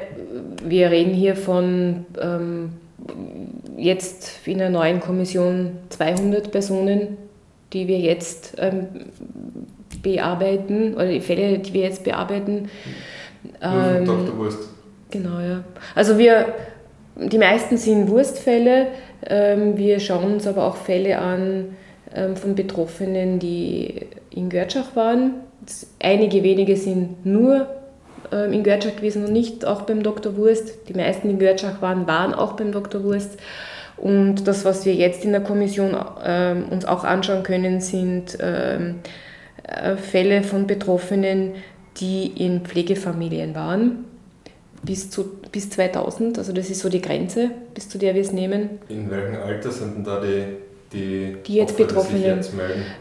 [0.64, 2.72] wir reden hier von ähm,
[3.76, 7.16] jetzt in der neuen Kommission 200 Personen,
[7.72, 8.86] die wir jetzt ähm,
[10.02, 12.68] bearbeiten, oder die Fälle, die wir jetzt bearbeiten.
[13.60, 14.36] Ähm, Dr.
[14.38, 14.68] Wurst.
[15.10, 15.64] Genau, ja.
[15.94, 16.54] Also wir,
[17.16, 18.88] die meisten sind Wurstfälle.
[19.28, 21.76] Ähm, wir schauen uns aber auch Fälle an
[22.14, 25.34] ähm, von Betroffenen, die in Görtschach waren.
[26.00, 27.66] Einige wenige sind nur
[28.30, 30.36] ähm, in Görtschach gewesen und nicht auch beim Dr.
[30.36, 30.88] Wurst.
[30.88, 33.02] Die meisten, die in Görtschach waren, waren auch beim Dr.
[33.02, 33.38] Wurst.
[33.96, 38.96] Und das, was wir jetzt in der Kommission ähm, uns auch anschauen können, sind ähm,
[39.62, 41.54] äh, Fälle von Betroffenen,
[41.96, 44.04] die in Pflegefamilien waren.
[44.82, 48.32] Bis, zu, bis 2000, also das ist so die Grenze, bis zu der wir es
[48.32, 48.78] nehmen.
[48.88, 50.44] In welchem Alter sind denn da die
[50.92, 52.40] die, die jetzt Betroffenen.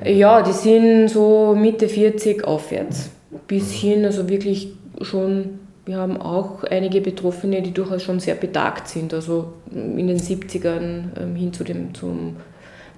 [0.03, 3.09] Ja, die sind so Mitte 40 aufwärts.
[3.47, 3.87] Bis mhm.
[3.87, 4.69] hin, also wirklich
[5.01, 10.19] schon, wir haben auch einige Betroffene, die durchaus schon sehr betagt sind, also in den
[10.19, 12.37] 70ern ähm, hin zu dem, zum,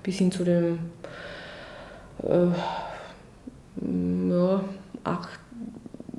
[0.03, 0.79] bis hin zu dem,
[2.23, 2.47] äh,
[4.29, 4.63] ja,
[5.03, 5.29] ach,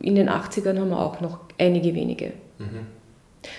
[0.00, 2.33] in den 80ern haben wir auch noch einige wenige.
[2.59, 2.87] Mhm.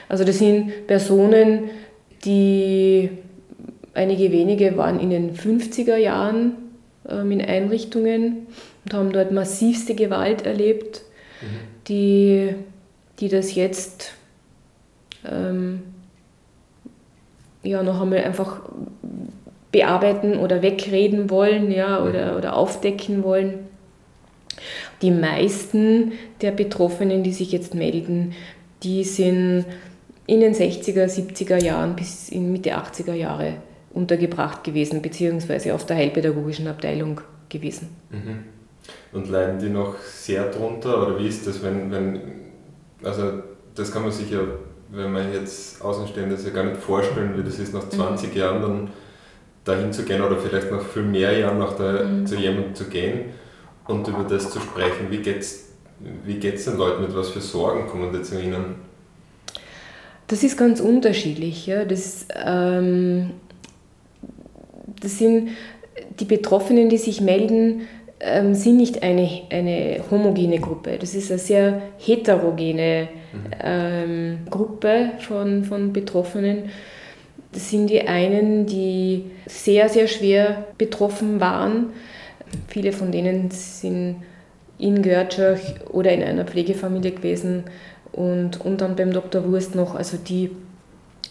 [0.07, 1.69] Also das sind Personen,
[2.25, 3.09] die
[3.93, 6.53] Einige wenige waren in den 50er Jahren
[7.07, 8.47] ähm, in Einrichtungen
[8.85, 11.01] und haben dort massivste Gewalt erlebt,
[11.41, 11.45] mhm.
[11.87, 12.55] die,
[13.19, 14.13] die das jetzt
[15.29, 15.81] ähm,
[17.63, 18.61] ja, noch einmal einfach
[19.71, 22.37] bearbeiten oder wegreden wollen ja, oder, mhm.
[22.37, 23.67] oder aufdecken wollen.
[25.01, 28.33] Die meisten der Betroffenen, die sich jetzt melden,
[28.83, 29.65] die sind
[30.25, 33.55] in den 60er, 70er Jahren bis in Mitte 80er Jahre
[33.91, 37.89] untergebracht gewesen, beziehungsweise auf der heilpädagogischen Abteilung gewesen.
[38.09, 38.43] Mhm.
[39.11, 42.21] Und leiden die noch sehr drunter oder wie ist das, wenn, wenn
[43.03, 43.43] also
[43.75, 44.39] das kann man sich ja,
[44.91, 48.39] wenn man jetzt Außenstehende ja gar nicht vorstellen, wie das ist, nach 20 mhm.
[48.39, 48.87] Jahren dann
[49.63, 52.25] dahin zu gehen oder vielleicht nach viel mehr Jahren nach der, mhm.
[52.25, 53.25] zu jemandem zu gehen
[53.87, 55.07] und über das zu sprechen.
[55.09, 55.69] Wie geht es
[56.23, 58.75] wie geht's den Leuten mit was für Sorgen kommen die zu ihnen?
[60.27, 61.67] Das ist ganz unterschiedlich.
[61.67, 61.85] Ja.
[61.85, 63.31] Das, ähm,
[65.01, 65.49] das sind
[66.19, 67.81] die Betroffenen, die sich melden,
[68.19, 70.97] ähm, sind nicht eine, eine homogene Gruppe.
[70.99, 73.07] Das ist eine sehr heterogene
[73.63, 76.69] ähm, Gruppe von, von Betroffenen.
[77.51, 81.87] Das sind die einen, die sehr, sehr schwer betroffen waren.
[82.67, 84.17] Viele von denen sind
[84.77, 87.65] in Görtschach oder in einer Pflegefamilie gewesen
[88.11, 89.45] und, und dann beim Dr.
[89.51, 90.51] Wurst noch, also die,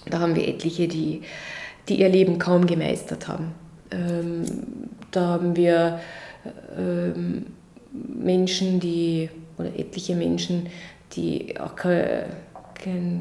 [0.07, 1.23] da haben wir etliche, die,
[1.89, 3.55] die ihr Leben kaum gemeistert haben.
[3.91, 4.45] Ähm,
[5.11, 6.01] da haben wir
[6.77, 7.47] ähm,
[7.93, 10.69] Menschen, die, oder etliche Menschen,
[11.13, 12.27] die auch keine,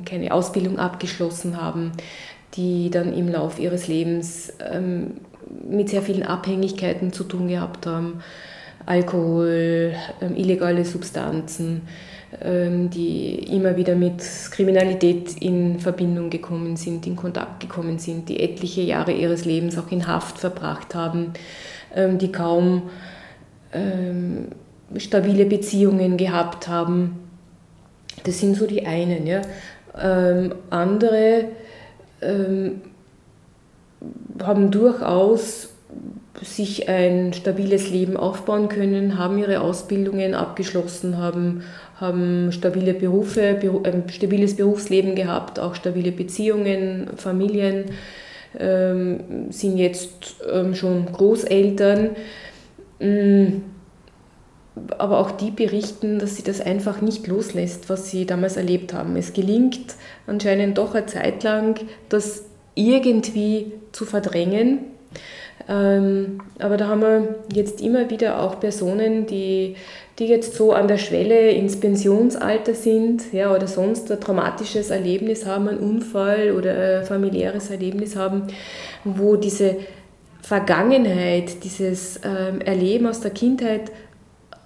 [0.06, 1.94] keine Ausbildung abgeschlossen haben,
[2.56, 5.22] die dann im Lauf ihres Lebens ähm,
[5.70, 8.22] mit sehr vielen Abhängigkeiten zu tun gehabt haben.
[8.86, 11.82] Alkohol, ähm, illegale Substanzen,
[12.90, 18.82] die immer wieder mit Kriminalität in Verbindung gekommen sind, in Kontakt gekommen sind, die etliche
[18.82, 21.32] Jahre ihres Lebens auch in Haft verbracht haben,
[21.96, 22.90] ähm, die kaum
[23.72, 24.48] ähm,
[24.98, 27.18] stabile Beziehungen gehabt haben.
[28.24, 29.26] Das sind so die einen.
[29.26, 29.42] Ja.
[29.98, 31.46] Ähm, andere
[32.22, 32.82] ähm,
[34.44, 35.70] haben durchaus
[36.42, 41.64] sich ein stabiles Leben aufbauen können, haben ihre Ausbildungen abgeschlossen, haben,
[42.00, 47.86] haben stabile Berufe, ein stabiles Berufsleben gehabt, auch stabile Beziehungen, Familien,
[48.58, 52.12] ähm, sind jetzt ähm, schon Großeltern.
[53.00, 53.62] Mm,
[54.98, 59.16] aber auch die berichten, dass sie das einfach nicht loslässt, was sie damals erlebt haben.
[59.16, 59.96] Es gelingt
[60.28, 61.80] anscheinend doch eine Zeit lang,
[62.10, 64.80] das irgendwie zu verdrängen.
[65.70, 69.76] Ähm, aber da haben wir jetzt immer wieder auch Personen, die,
[70.18, 75.46] die jetzt so an der Schwelle ins Pensionsalter sind ja, oder sonst ein traumatisches Erlebnis
[75.46, 78.48] haben, einen Unfall oder ein familiäres Erlebnis haben,
[79.04, 79.76] wo diese
[80.42, 83.92] Vergangenheit, dieses ähm, Erleben aus der Kindheit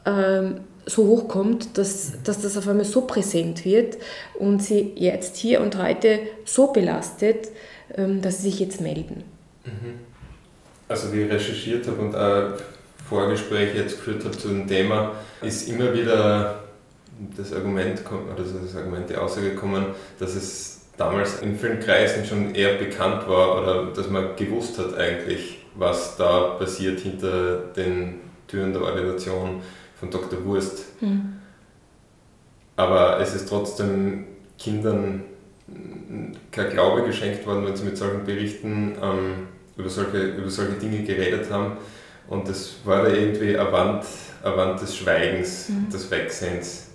[0.05, 3.97] ähm, so hochkommt, dass, dass das auf einmal so präsent wird
[4.37, 7.49] und sie jetzt hier und heute so belastet,
[7.97, 9.23] ähm, dass sie sich jetzt melden.
[9.65, 10.10] Mhm.
[10.91, 12.59] Also wie ich recherchiert habe und auch
[13.07, 16.59] Vorgespräche jetzt geführt habe zu dem Thema, ist immer wieder
[17.37, 19.85] das Argument, oder das Argument, die Aussage gekommen,
[20.19, 24.97] dass es damals in vielen Kreisen schon eher bekannt war oder dass man gewusst hat
[24.97, 28.15] eigentlich, was da passiert hinter den
[28.49, 29.61] Türen der Organisation
[29.97, 30.43] von Dr.
[30.43, 31.01] Wurst.
[31.01, 31.37] Mhm.
[32.75, 34.25] Aber es ist trotzdem
[34.57, 35.23] Kindern
[36.51, 41.03] kein Glaube geschenkt worden, wenn sie mit solchen Berichten ähm, über, solche, über solche Dinge
[41.03, 41.77] geredet haben.
[42.27, 44.05] Und das war da irgendwie ein Wand,
[44.43, 45.89] eine Wand des Schweigens, mhm.
[45.89, 46.87] des Wegsehens.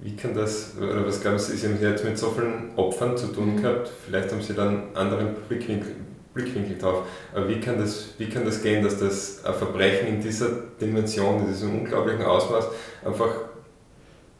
[0.00, 3.28] Wie kann das, oder was glauben Sie, Sie haben jetzt mit so vielen Opfern zu
[3.28, 3.62] tun mhm.
[3.62, 5.96] gehabt, vielleicht haben Sie dann einen anderen Blickwinkel,
[6.34, 7.06] Blickwinkel drauf.
[7.34, 11.40] Aber wie kann, das, wie kann das gehen, dass das ein Verbrechen in dieser Dimension,
[11.40, 12.66] in diesem unglaublichen Ausmaß
[13.04, 13.30] einfach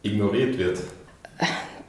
[0.03, 0.77] ignoriert wird?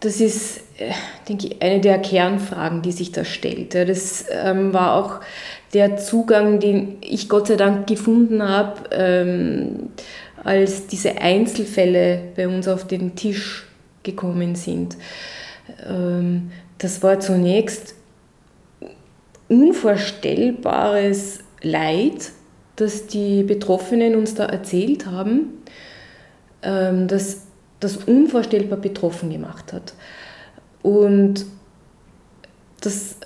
[0.00, 0.92] Das ist, äh,
[1.28, 3.74] denke ich, eine der Kernfragen, die sich da stellt.
[3.74, 5.20] Das ähm, war auch
[5.74, 9.90] der Zugang, den ich Gott sei Dank gefunden habe, ähm,
[10.44, 13.66] als diese Einzelfälle bei uns auf den Tisch
[14.02, 14.96] gekommen sind.
[15.86, 17.94] Ähm, das war zunächst
[19.48, 22.30] unvorstellbares Leid,
[22.76, 25.62] das die Betroffenen uns da erzählt haben,
[26.62, 27.08] ähm,
[27.80, 29.94] das unvorstellbar betroffen gemacht hat.
[30.82, 31.46] Und
[32.80, 33.16] das,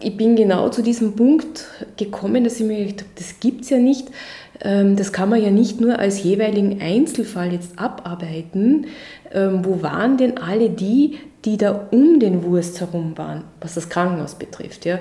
[0.00, 3.70] ich bin genau zu diesem Punkt gekommen, dass ich mir gedacht habe, das gibt es
[3.70, 4.08] ja nicht.
[4.60, 8.86] Ähm, das kann man ja nicht nur als jeweiligen Einzelfall jetzt abarbeiten.
[9.32, 13.88] Ähm, wo waren denn alle die, die da um den Wurst herum waren, was das
[13.88, 14.84] Krankenhaus betrifft.
[14.84, 14.98] Ja.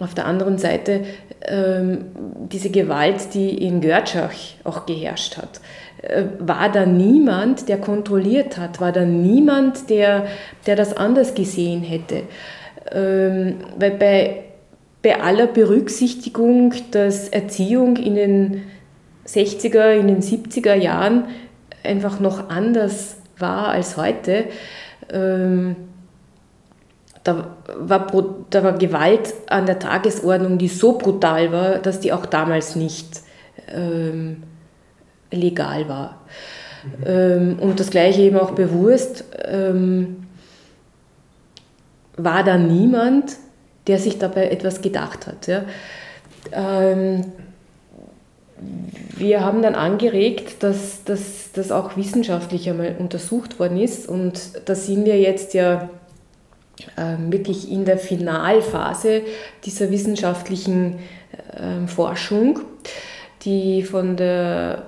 [0.00, 1.04] Auf der anderen Seite
[1.42, 2.06] ähm,
[2.52, 5.60] diese Gewalt, die in Görtschach auch geherrscht hat.
[6.02, 8.80] Äh, war da niemand, der kontrolliert hat?
[8.80, 10.26] War da niemand, der,
[10.66, 12.22] der das anders gesehen hätte?
[12.92, 14.44] Ähm, weil bei,
[15.02, 18.62] bei aller Berücksichtigung, dass Erziehung in den
[19.26, 21.24] 60er, in den 70er Jahren
[21.84, 24.44] einfach noch anders war als heute,
[25.12, 25.76] ähm,
[27.24, 28.06] da war,
[28.48, 33.20] da war Gewalt an der Tagesordnung, die so brutal war, dass die auch damals nicht
[33.70, 34.44] ähm,
[35.30, 36.20] legal war.
[36.84, 37.04] Mhm.
[37.06, 40.24] Ähm, und das gleiche eben auch bewusst, ähm,
[42.16, 43.36] war da niemand,
[43.86, 45.46] der sich dabei etwas gedacht hat.
[45.46, 45.64] Ja.
[46.52, 47.24] Ähm,
[49.16, 55.04] wir haben dann angeregt, dass das auch wissenschaftlich einmal untersucht worden ist und da sind
[55.04, 55.88] wir jetzt ja
[56.96, 59.22] ähm, wirklich in der Finalphase
[59.64, 60.98] dieser wissenschaftlichen
[61.56, 62.60] ähm, Forschung,
[63.42, 64.84] die von der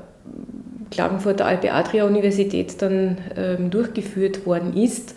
[0.91, 5.15] Klagenfurter Alpe Adria Universität dann ähm, durchgeführt worden ist.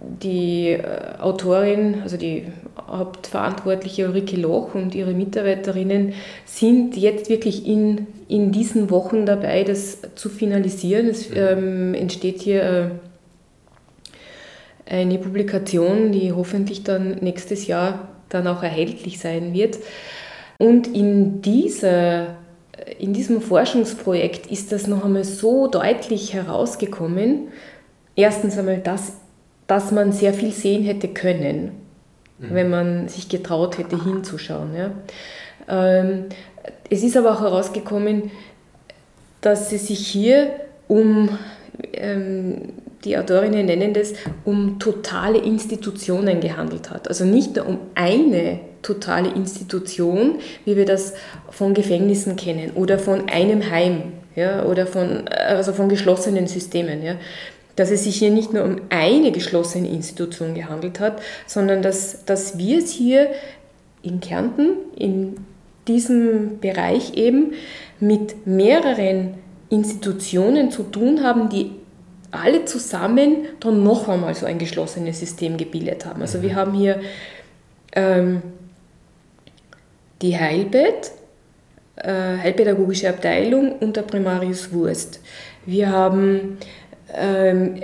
[0.00, 0.82] Die äh,
[1.18, 2.46] Autorin, also die
[2.88, 9.98] Hauptverantwortliche Ulrike Loch und ihre Mitarbeiterinnen sind jetzt wirklich in, in diesen Wochen dabei, das
[10.14, 11.08] zu finalisieren.
[11.08, 12.90] Es ähm, entsteht hier
[14.86, 19.78] äh, eine Publikation, die hoffentlich dann nächstes Jahr dann auch erhältlich sein wird.
[20.58, 22.36] Und in, dieser,
[22.98, 27.48] in diesem Forschungsprojekt ist das noch einmal so deutlich herausgekommen.
[28.16, 29.14] Erstens einmal, dass,
[29.66, 31.72] dass man sehr viel sehen hätte können,
[32.38, 32.46] mhm.
[32.50, 34.74] wenn man sich getraut hätte hinzuschauen.
[34.74, 34.90] Ja.
[35.68, 36.26] Ähm,
[36.88, 38.30] es ist aber auch herausgekommen,
[39.40, 40.50] dass es sich hier
[40.88, 41.30] um
[41.92, 42.72] ähm,
[43.04, 44.12] die Autorinnen nennen das,
[44.44, 47.08] um totale Institutionen gehandelt hat.
[47.08, 51.14] Also nicht nur um eine totale Institution, wie wir das
[51.50, 57.02] von Gefängnissen kennen oder von einem Heim ja, oder von, also von geschlossenen Systemen.
[57.02, 57.16] Ja.
[57.76, 62.58] Dass es sich hier nicht nur um eine geschlossene Institution gehandelt hat, sondern dass, dass
[62.58, 63.30] wir es hier
[64.02, 65.36] in Kärnten, in
[65.86, 67.52] diesem Bereich eben,
[68.00, 69.34] mit mehreren
[69.68, 71.72] Institutionen zu tun haben, die
[72.30, 76.22] alle zusammen dann noch einmal so ein geschlossenes System gebildet haben.
[76.22, 77.00] Also wir haben hier
[77.94, 78.42] ähm,
[80.22, 81.12] die Heilbett,
[81.96, 85.20] äh, Heilpädagogische Abteilung unter Primarius Wurst.
[85.66, 86.58] Wir haben
[87.14, 87.82] ähm,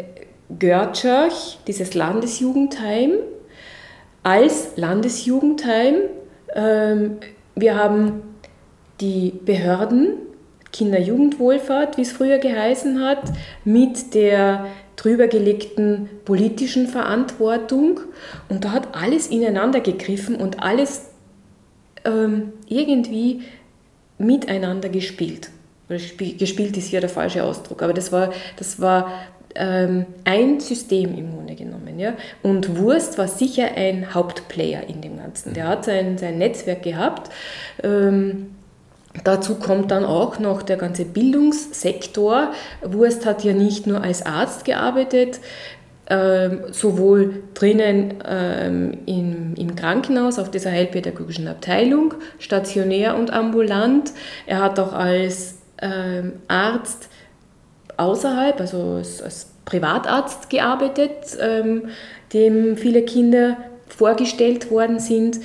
[0.59, 3.13] Görtschach, dieses Landesjugendheim,
[4.23, 5.95] als Landesjugendheim.
[6.55, 7.19] Ähm,
[7.55, 8.23] wir haben
[9.01, 10.15] die Behörden,
[10.73, 13.23] Kinder-Jugendwohlfahrt, wie es früher geheißen hat,
[13.65, 18.01] mit der drüber gelegten politischen Verantwortung.
[18.49, 21.11] Und da hat alles ineinander gegriffen und alles
[22.07, 23.43] ähm, irgendwie
[24.19, 25.51] miteinander gespielt.
[25.89, 29.11] Gespielt ist hier der falsche Ausdruck, aber das war, das war
[29.55, 31.99] ähm, ein System im Grunde genommen.
[31.99, 32.15] Ja?
[32.43, 35.55] Und Wurst war sicher ein Hauptplayer in dem Ganzen.
[35.55, 37.31] Der hat sein, sein Netzwerk gehabt.
[37.83, 38.49] Ähm,
[39.25, 42.53] Dazu kommt dann auch noch der ganze Bildungssektor.
[42.83, 45.41] Wurst hat ja nicht nur als Arzt gearbeitet,
[46.09, 54.13] ähm, sowohl drinnen ähm, im, im, Krankenhaus auf dieser heilpädagogischen Abteilung, stationär und ambulant.
[54.47, 57.09] Er hat auch als ähm, Arzt
[57.97, 61.89] außerhalb, also als, als Privatarzt gearbeitet, ähm,
[62.33, 63.57] dem viele Kinder
[63.89, 65.41] vorgestellt worden sind.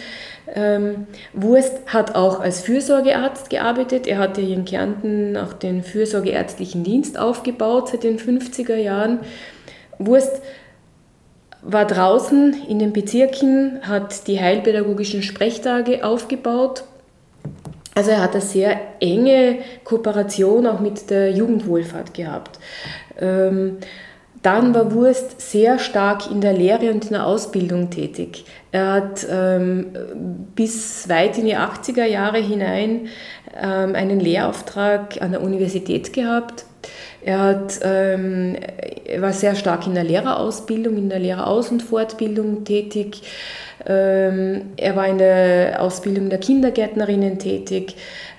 [0.54, 4.06] Ähm, Wurst hat auch als Fürsorgearzt gearbeitet.
[4.06, 9.20] Er hatte hier in Kärnten auch den fürsorgeärztlichen Dienst aufgebaut seit den 50er Jahren.
[10.06, 10.42] Wurst
[11.62, 16.84] war draußen in den Bezirken, hat die heilpädagogischen Sprechtage aufgebaut.
[17.94, 22.60] Also er hat eine sehr enge Kooperation auch mit der Jugendwohlfahrt gehabt.
[23.20, 23.78] Ähm,
[24.42, 28.46] dann war Wurst sehr stark in der Lehre und in der Ausbildung tätig.
[28.72, 29.92] Er hat ähm,
[30.56, 33.08] bis weit in die 80er Jahre hinein
[33.56, 36.66] ähm, einen Lehrauftrag an der Universität gehabt.
[37.24, 38.56] Er, hat, ähm,
[39.20, 43.22] war sehr stark in der Lehrerausbildung, in der Lehreraus- und Fortbildung tätig.
[43.86, 47.96] Ähm, er war in der Ausbildung der Kindergärtnerinnen tätig.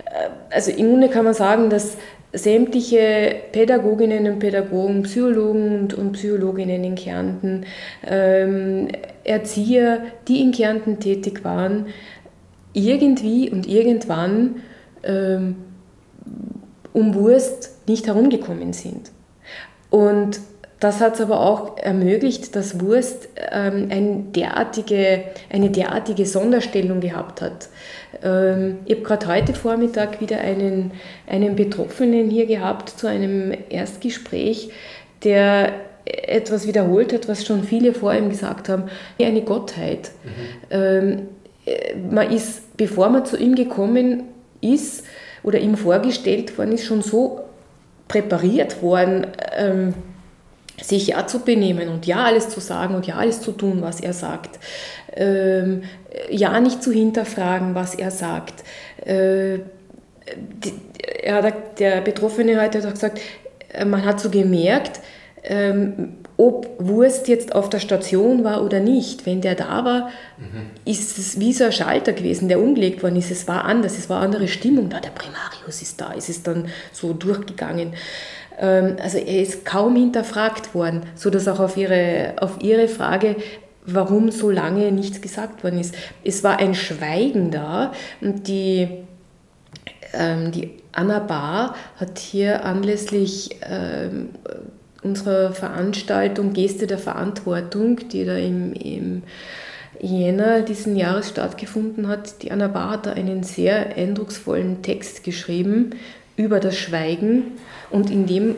[0.06, 1.96] Äh, also im Grunde kann man sagen, dass
[2.32, 7.66] sämtliche Pädagoginnen und Pädagogen, Psychologen und, und Psychologinnen in Kärnten,
[8.06, 8.88] ähm,
[9.22, 11.86] Erzieher, die in Kärnten tätig waren,
[12.72, 14.62] irgendwie und irgendwann
[15.02, 15.56] ähm,
[16.92, 19.10] um Wurst nicht herumgekommen sind.
[19.90, 20.40] Und
[20.82, 27.40] das hat es aber auch ermöglicht, dass Wurst ähm, ein derartige, eine derartige Sonderstellung gehabt
[27.40, 27.68] hat.
[28.20, 30.90] Ähm, ich habe gerade heute Vormittag wieder einen,
[31.28, 34.70] einen Betroffenen hier gehabt zu einem Erstgespräch,
[35.22, 35.72] der
[36.04, 38.84] etwas wiederholt hat, was schon viele vor ihm gesagt haben,
[39.18, 40.10] wie eine Gottheit.
[40.24, 40.70] Mhm.
[40.70, 41.22] Ähm,
[42.10, 44.24] man ist, bevor man zu ihm gekommen
[44.60, 45.04] ist
[45.44, 47.42] oder ihm vorgestellt worden ist, schon so
[48.12, 49.94] präpariert worden, ähm,
[50.80, 54.00] sich ja zu benehmen und ja alles zu sagen und ja alles zu tun, was
[54.00, 54.58] er sagt.
[55.16, 55.84] Ähm,
[56.30, 58.64] ja nicht zu hinterfragen, was er sagt.
[59.06, 59.60] Äh,
[61.24, 63.20] der, der Betroffene hat gesagt,
[63.86, 65.00] man hat so gemerkt,
[65.42, 69.26] ähm, ob Wurst jetzt auf der Station war oder nicht.
[69.26, 70.70] Wenn der da war, mhm.
[70.84, 73.30] ist es wie so ein Schalter gewesen, der umgelegt worden ist.
[73.30, 74.98] Es war anders, es war eine andere Stimmung da.
[74.98, 77.92] Der Primarius ist da, es ist dann so durchgegangen.
[78.58, 83.36] Ähm, also er ist kaum hinterfragt worden, sodass auch auf ihre, auf ihre Frage,
[83.86, 85.94] warum so lange nichts gesagt worden ist.
[86.24, 88.88] Es war ein Schweigen da und die,
[90.12, 94.30] ähm, die Anna Bahr hat hier anlässlich ähm,
[95.02, 99.22] unserer Veranstaltung Geste der Verantwortung, die da im, im
[100.00, 102.42] Jänner diesen Jahres stattgefunden hat.
[102.42, 105.90] Die Anna Bar hat da einen sehr eindrucksvollen Text geschrieben
[106.36, 107.52] über das Schweigen
[107.90, 108.54] und in dem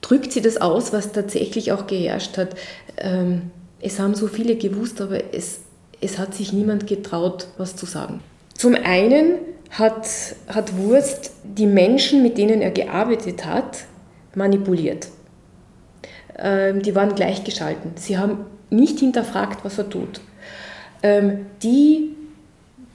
[0.00, 2.54] drückt sie das aus, was tatsächlich auch geherrscht hat.
[2.98, 3.50] Ähm,
[3.80, 5.60] es haben so viele gewusst, aber es,
[6.00, 8.20] es hat sich niemand getraut, was zu sagen.
[8.54, 9.36] Zum einen
[9.70, 10.06] hat,
[10.46, 13.84] hat Wurst die Menschen, mit denen er gearbeitet hat,
[14.34, 15.08] manipuliert.
[16.38, 17.92] Ähm, die waren gleichgeschalten.
[17.96, 20.20] Sie haben nicht hinterfragt, was er tut.
[21.02, 22.10] Ähm, die,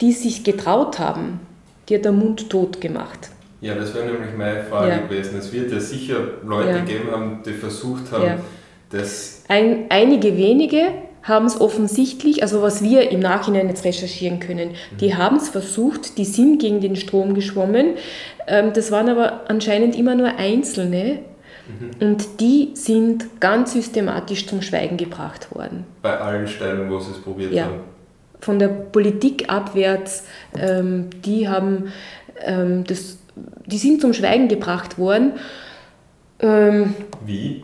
[0.02, 1.40] die sich getraut haben,
[1.88, 3.30] die hat der Mund tot gemacht.
[3.62, 4.98] Ja, das wäre nämlich meine Frage ja.
[5.00, 5.38] gewesen.
[5.38, 6.80] Es wird ja sicher Leute ja.
[6.80, 8.38] geben haben, die versucht haben, ja.
[8.90, 9.44] das.
[9.48, 10.90] Ein, einige wenige
[11.24, 14.98] haben es offensichtlich, also was wir im Nachhinein jetzt recherchieren können, mhm.
[15.00, 17.96] die haben es versucht, die sind gegen den Strom geschwommen.
[18.48, 21.20] Ähm, das waren aber anscheinend immer nur Einzelne,
[21.68, 22.08] Mhm.
[22.08, 25.86] Und die sind ganz systematisch zum Schweigen gebracht worden.
[26.02, 27.66] Bei allen Stellen, wo sie es probiert ja.
[27.66, 27.82] haben.
[28.42, 30.26] Von der Politik abwärts,
[30.58, 31.92] ähm, die haben
[32.42, 33.18] ähm, das,
[33.66, 35.34] die sind zum Schweigen gebracht worden.
[36.40, 36.96] Ähm,
[37.26, 37.64] Wie?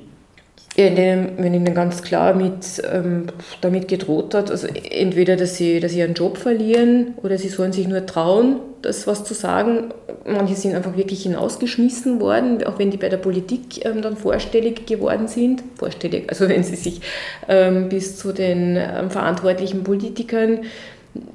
[0.78, 3.28] Wenn ihnen ganz klar mit, ähm,
[3.62, 7.72] damit gedroht hat, also entweder, dass sie, dass sie ihren Job verlieren oder sie sollen
[7.72, 9.94] sich nur trauen, das was zu sagen.
[10.26, 14.86] Manche sind einfach wirklich hinausgeschmissen worden, auch wenn die bei der Politik ähm, dann vorstellig
[14.86, 15.64] geworden sind.
[15.76, 17.02] Vorstellig, also wenn sie sich
[17.48, 20.60] ähm, bis zu den ähm, verantwortlichen Politikern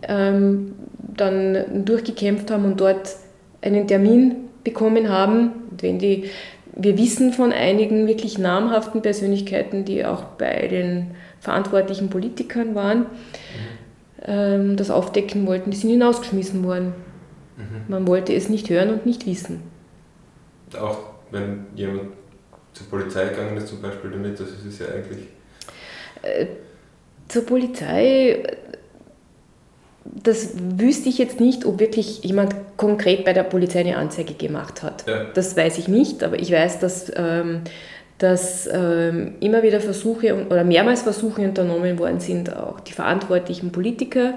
[0.03, 0.73] ähm,
[1.17, 3.17] dann durchgekämpft haben und dort
[3.63, 5.53] einen Termin bekommen haben.
[5.71, 6.25] Und wenn die
[6.75, 13.07] wir wissen von einigen wirklich namhaften Persönlichkeiten, die auch bei den verantwortlichen Politikern waren,
[14.27, 14.77] mhm.
[14.77, 16.95] das aufdecken wollten, die sind hinausgeschmissen worden.
[17.57, 17.85] Mhm.
[17.89, 19.63] Man wollte es nicht hören und nicht wissen.
[20.79, 20.99] Auch
[21.31, 22.13] wenn jemand
[22.73, 25.27] zur Polizei gegangen ist, zum Beispiel damit, das ist es ja eigentlich.
[26.23, 26.47] Äh,
[27.29, 28.43] zur Polizei
[30.05, 34.83] das wüsste ich jetzt nicht, ob wirklich jemand konkret bei der Polizei eine Anzeige gemacht
[34.83, 35.07] hat.
[35.07, 35.25] Ja.
[35.35, 37.63] Das weiß ich nicht, aber ich weiß, dass, ähm,
[38.19, 44.35] dass ähm, immer wieder Versuche oder mehrmals Versuche unternommen worden sind, auch die verantwortlichen Politiker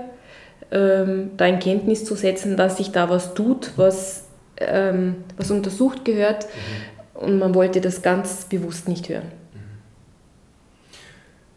[0.71, 4.25] ähm, da in Kenntnis zu setzen, dass sich da was tut, was,
[4.57, 6.45] ähm, was untersucht gehört.
[6.45, 7.25] Mhm.
[7.25, 9.31] Und man wollte das ganz bewusst nicht hören.
[9.53, 9.59] Mhm.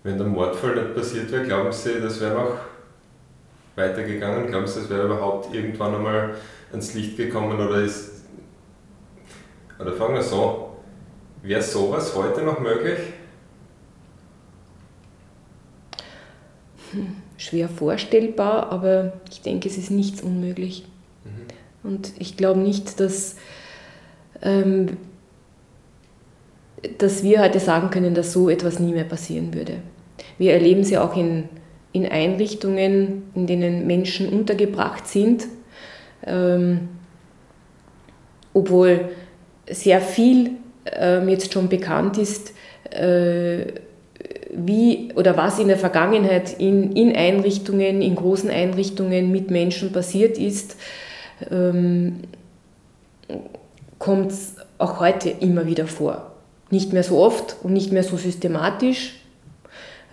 [0.04, 2.75] Wenn der Mordfall nicht passiert wäre, glauben Sie, das wäre noch
[3.76, 4.48] weitergegangen?
[4.48, 6.34] Glauben Sie, es wäre überhaupt irgendwann einmal
[6.70, 8.24] ans Licht gekommen oder ist.
[9.78, 10.76] Oder fangen wir so,
[11.42, 12.98] wäre sowas heute noch möglich?
[16.92, 20.86] Hm, schwer vorstellbar, aber ich denke, es ist nichts unmöglich.
[21.24, 21.90] Mhm.
[21.90, 23.36] Und ich glaube nicht, dass,
[24.40, 24.96] ähm,
[26.98, 29.82] dass wir heute sagen können, dass so etwas nie mehr passieren würde.
[30.38, 31.48] Wir erleben es ja auch in
[31.96, 35.46] in Einrichtungen, in denen Menschen untergebracht sind,
[36.26, 36.88] ähm,
[38.52, 39.08] obwohl
[39.68, 40.50] sehr viel
[40.92, 42.52] ähm, jetzt schon bekannt ist,
[42.90, 43.72] äh,
[44.54, 50.38] wie oder was in der Vergangenheit in, in Einrichtungen, in großen Einrichtungen mit Menschen passiert
[50.38, 50.76] ist,
[51.50, 52.20] ähm,
[53.98, 56.32] kommt es auch heute immer wieder vor.
[56.70, 59.14] Nicht mehr so oft und nicht mehr so systematisch,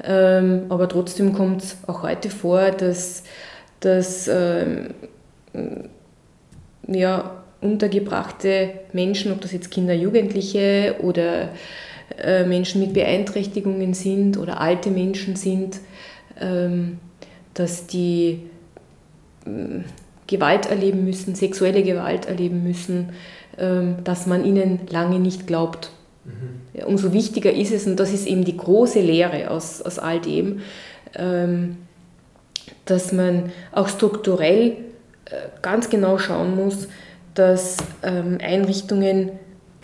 [0.03, 3.23] ähm, aber trotzdem kommt es auch heute vor, dass,
[3.79, 4.93] dass ähm,
[6.87, 11.49] ja, untergebrachte Menschen, ob das jetzt Kinder, Jugendliche oder
[12.21, 15.79] äh, Menschen mit Beeinträchtigungen sind oder alte Menschen sind,
[16.39, 16.99] ähm,
[17.53, 18.41] dass die
[20.27, 23.09] Gewalt erleben müssen, sexuelle Gewalt erleben müssen,
[23.57, 25.91] ähm, dass man ihnen lange nicht glaubt.
[26.25, 26.85] Mhm.
[26.85, 30.61] Umso wichtiger ist es, und das ist eben die große Lehre aus, aus all dem,
[31.15, 31.77] ähm,
[32.85, 34.77] dass man auch strukturell
[35.25, 36.87] äh, ganz genau schauen muss,
[37.33, 39.31] dass ähm, Einrichtungen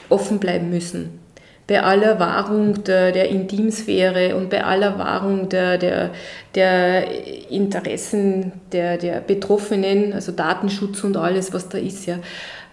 [0.10, 1.20] offen bleiben müssen.
[1.68, 6.10] Bei aller Wahrung der, der Intimsphäre und bei aller Wahrung der, der,
[6.56, 12.18] der Interessen der, der Betroffenen, also Datenschutz und alles, was da ist, ja,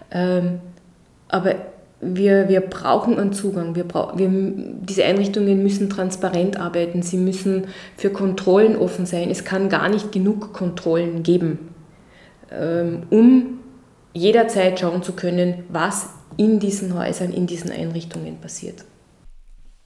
[0.09, 0.59] Ähm,
[1.27, 1.55] aber
[1.99, 3.75] wir, wir brauchen einen Zugang.
[3.75, 7.01] Wir, brauch, wir, diese Einrichtungen müssen transparent arbeiten.
[7.01, 9.29] Sie müssen für Kontrollen offen sein.
[9.31, 11.73] Es kann gar nicht genug Kontrollen geben,
[12.51, 13.59] ähm, um
[14.13, 18.85] jederzeit schauen zu können, was in diesen Häusern, in diesen Einrichtungen passiert.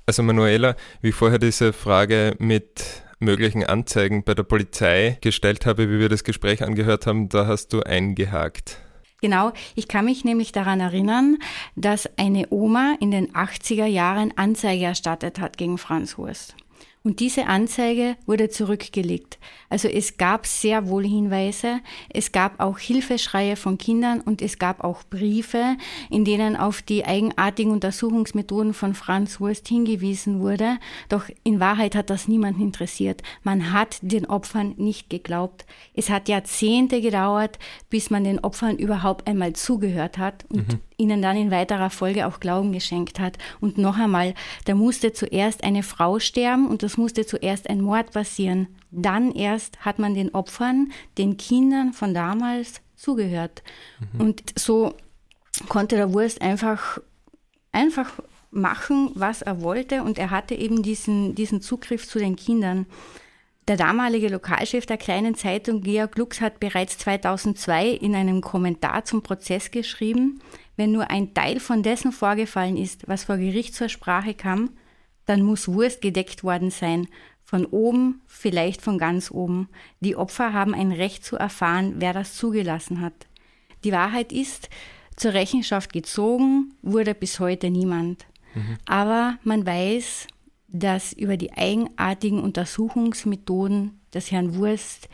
[0.05, 5.89] Also Manuela, wie ich vorher diese Frage mit möglichen Anzeigen bei der Polizei gestellt habe,
[5.89, 8.79] wie wir das Gespräch angehört haben, da hast du eingehakt.
[9.21, 11.37] Genau, ich kann mich nämlich daran erinnern,
[11.75, 16.55] dass eine Oma in den 80er Jahren Anzeige erstattet hat gegen Franz Hurst.
[17.03, 19.39] Und diese Anzeige wurde zurückgelegt.
[19.69, 21.79] Also es gab sehr wohl Hinweise,
[22.13, 25.77] es gab auch Hilfeschreie von Kindern und es gab auch Briefe,
[26.11, 30.77] in denen auf die eigenartigen Untersuchungsmethoden von Franz Wurst hingewiesen wurde.
[31.09, 33.23] Doch in Wahrheit hat das niemanden interessiert.
[33.41, 35.65] Man hat den Opfern nicht geglaubt.
[35.95, 37.57] Es hat Jahrzehnte gedauert,
[37.89, 42.27] bis man den Opfern überhaupt einmal zugehört hat und mhm ihnen dann in weiterer Folge
[42.27, 43.37] auch Glauben geschenkt hat.
[43.59, 44.35] Und noch einmal,
[44.65, 48.67] da musste zuerst eine Frau sterben und es musste zuerst ein Mord passieren.
[48.91, 53.63] Dann erst hat man den Opfern, den Kindern von damals zugehört.
[54.13, 54.21] Mhm.
[54.21, 54.95] Und so
[55.69, 56.99] konnte der Wurst einfach,
[57.71, 58.19] einfach
[58.51, 62.85] machen, was er wollte und er hatte eben diesen, diesen Zugriff zu den Kindern.
[63.69, 69.23] Der damalige Lokalchef der kleinen Zeitung Georg Lux hat bereits 2002 in einem Kommentar zum
[69.23, 70.41] Prozess geschrieben,
[70.75, 74.71] wenn nur ein Teil von dessen vorgefallen ist, was vor Gericht zur Sprache kam,
[75.31, 77.07] dann muss Wurst gedeckt worden sein.
[77.45, 79.69] Von oben, vielleicht von ganz oben.
[80.01, 83.13] Die Opfer haben ein Recht zu erfahren, wer das zugelassen hat.
[83.85, 84.69] Die Wahrheit ist,
[85.15, 88.25] zur Rechenschaft gezogen wurde bis heute niemand.
[88.55, 88.77] Mhm.
[88.85, 90.27] Aber man weiß,
[90.67, 95.07] dass über die eigenartigen Untersuchungsmethoden des Herrn Wurst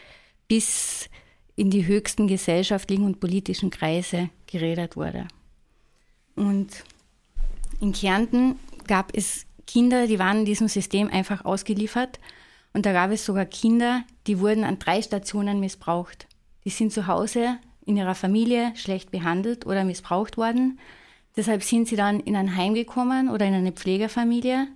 [0.47, 1.09] bis
[1.55, 5.27] in die höchsten gesellschaftlichen und politischen Kreise geredet wurde.
[6.35, 6.83] Und
[7.81, 8.57] in Kärnten
[8.87, 12.19] gab es Kinder, die waren in diesem System einfach ausgeliefert.
[12.73, 16.27] Und da gab es sogar Kinder, die wurden an drei Stationen missbraucht.
[16.65, 20.79] Die sind zu Hause in ihrer Familie schlecht behandelt oder missbraucht worden.
[21.35, 24.67] Deshalb sind sie dann in ein Heim gekommen oder in eine Pflegefamilie.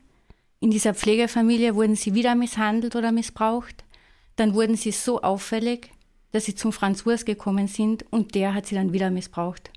[0.59, 3.83] In dieser Pflegefamilie wurden sie wieder misshandelt oder missbraucht.
[4.35, 5.91] Dann wurden sie so auffällig,
[6.31, 9.71] dass sie zum Franz Wurst gekommen sind und der hat sie dann wieder missbraucht.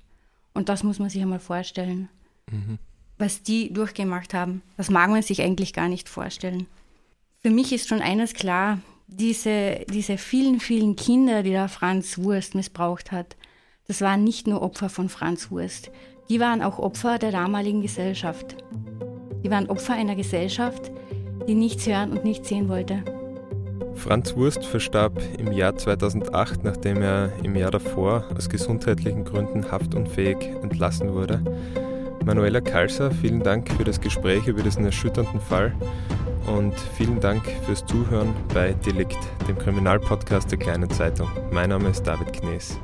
[0.53, 2.07] Und das muss man sich einmal vorstellen.
[2.49, 2.79] Mhm.
[3.17, 6.67] Was die durchgemacht haben, das mag man sich eigentlich gar nicht vorstellen.
[7.41, 12.55] Für mich ist schon eines klar, diese, diese vielen, vielen Kinder, die da Franz Wurst
[12.55, 13.35] missbraucht hat,
[13.87, 15.91] das waren nicht nur Opfer von Franz Wurst,
[16.27, 18.57] die waren auch Opfer der damaligen Gesellschaft.
[19.43, 20.91] Die waren Opfer einer Gesellschaft,
[21.47, 23.03] die nichts hören und nichts sehen wollte.
[23.93, 30.37] Franz Wurst verstarb im Jahr 2008, nachdem er im Jahr davor aus gesundheitlichen Gründen haftunfähig
[30.61, 31.41] entlassen wurde.
[32.25, 35.71] Manuela Kalser, vielen Dank für das Gespräch über diesen erschütternden Fall
[36.47, 41.29] und vielen Dank fürs Zuhören bei Delikt, dem Kriminalpodcast der Kleinen Zeitung.
[41.51, 42.79] Mein Name ist David Knees.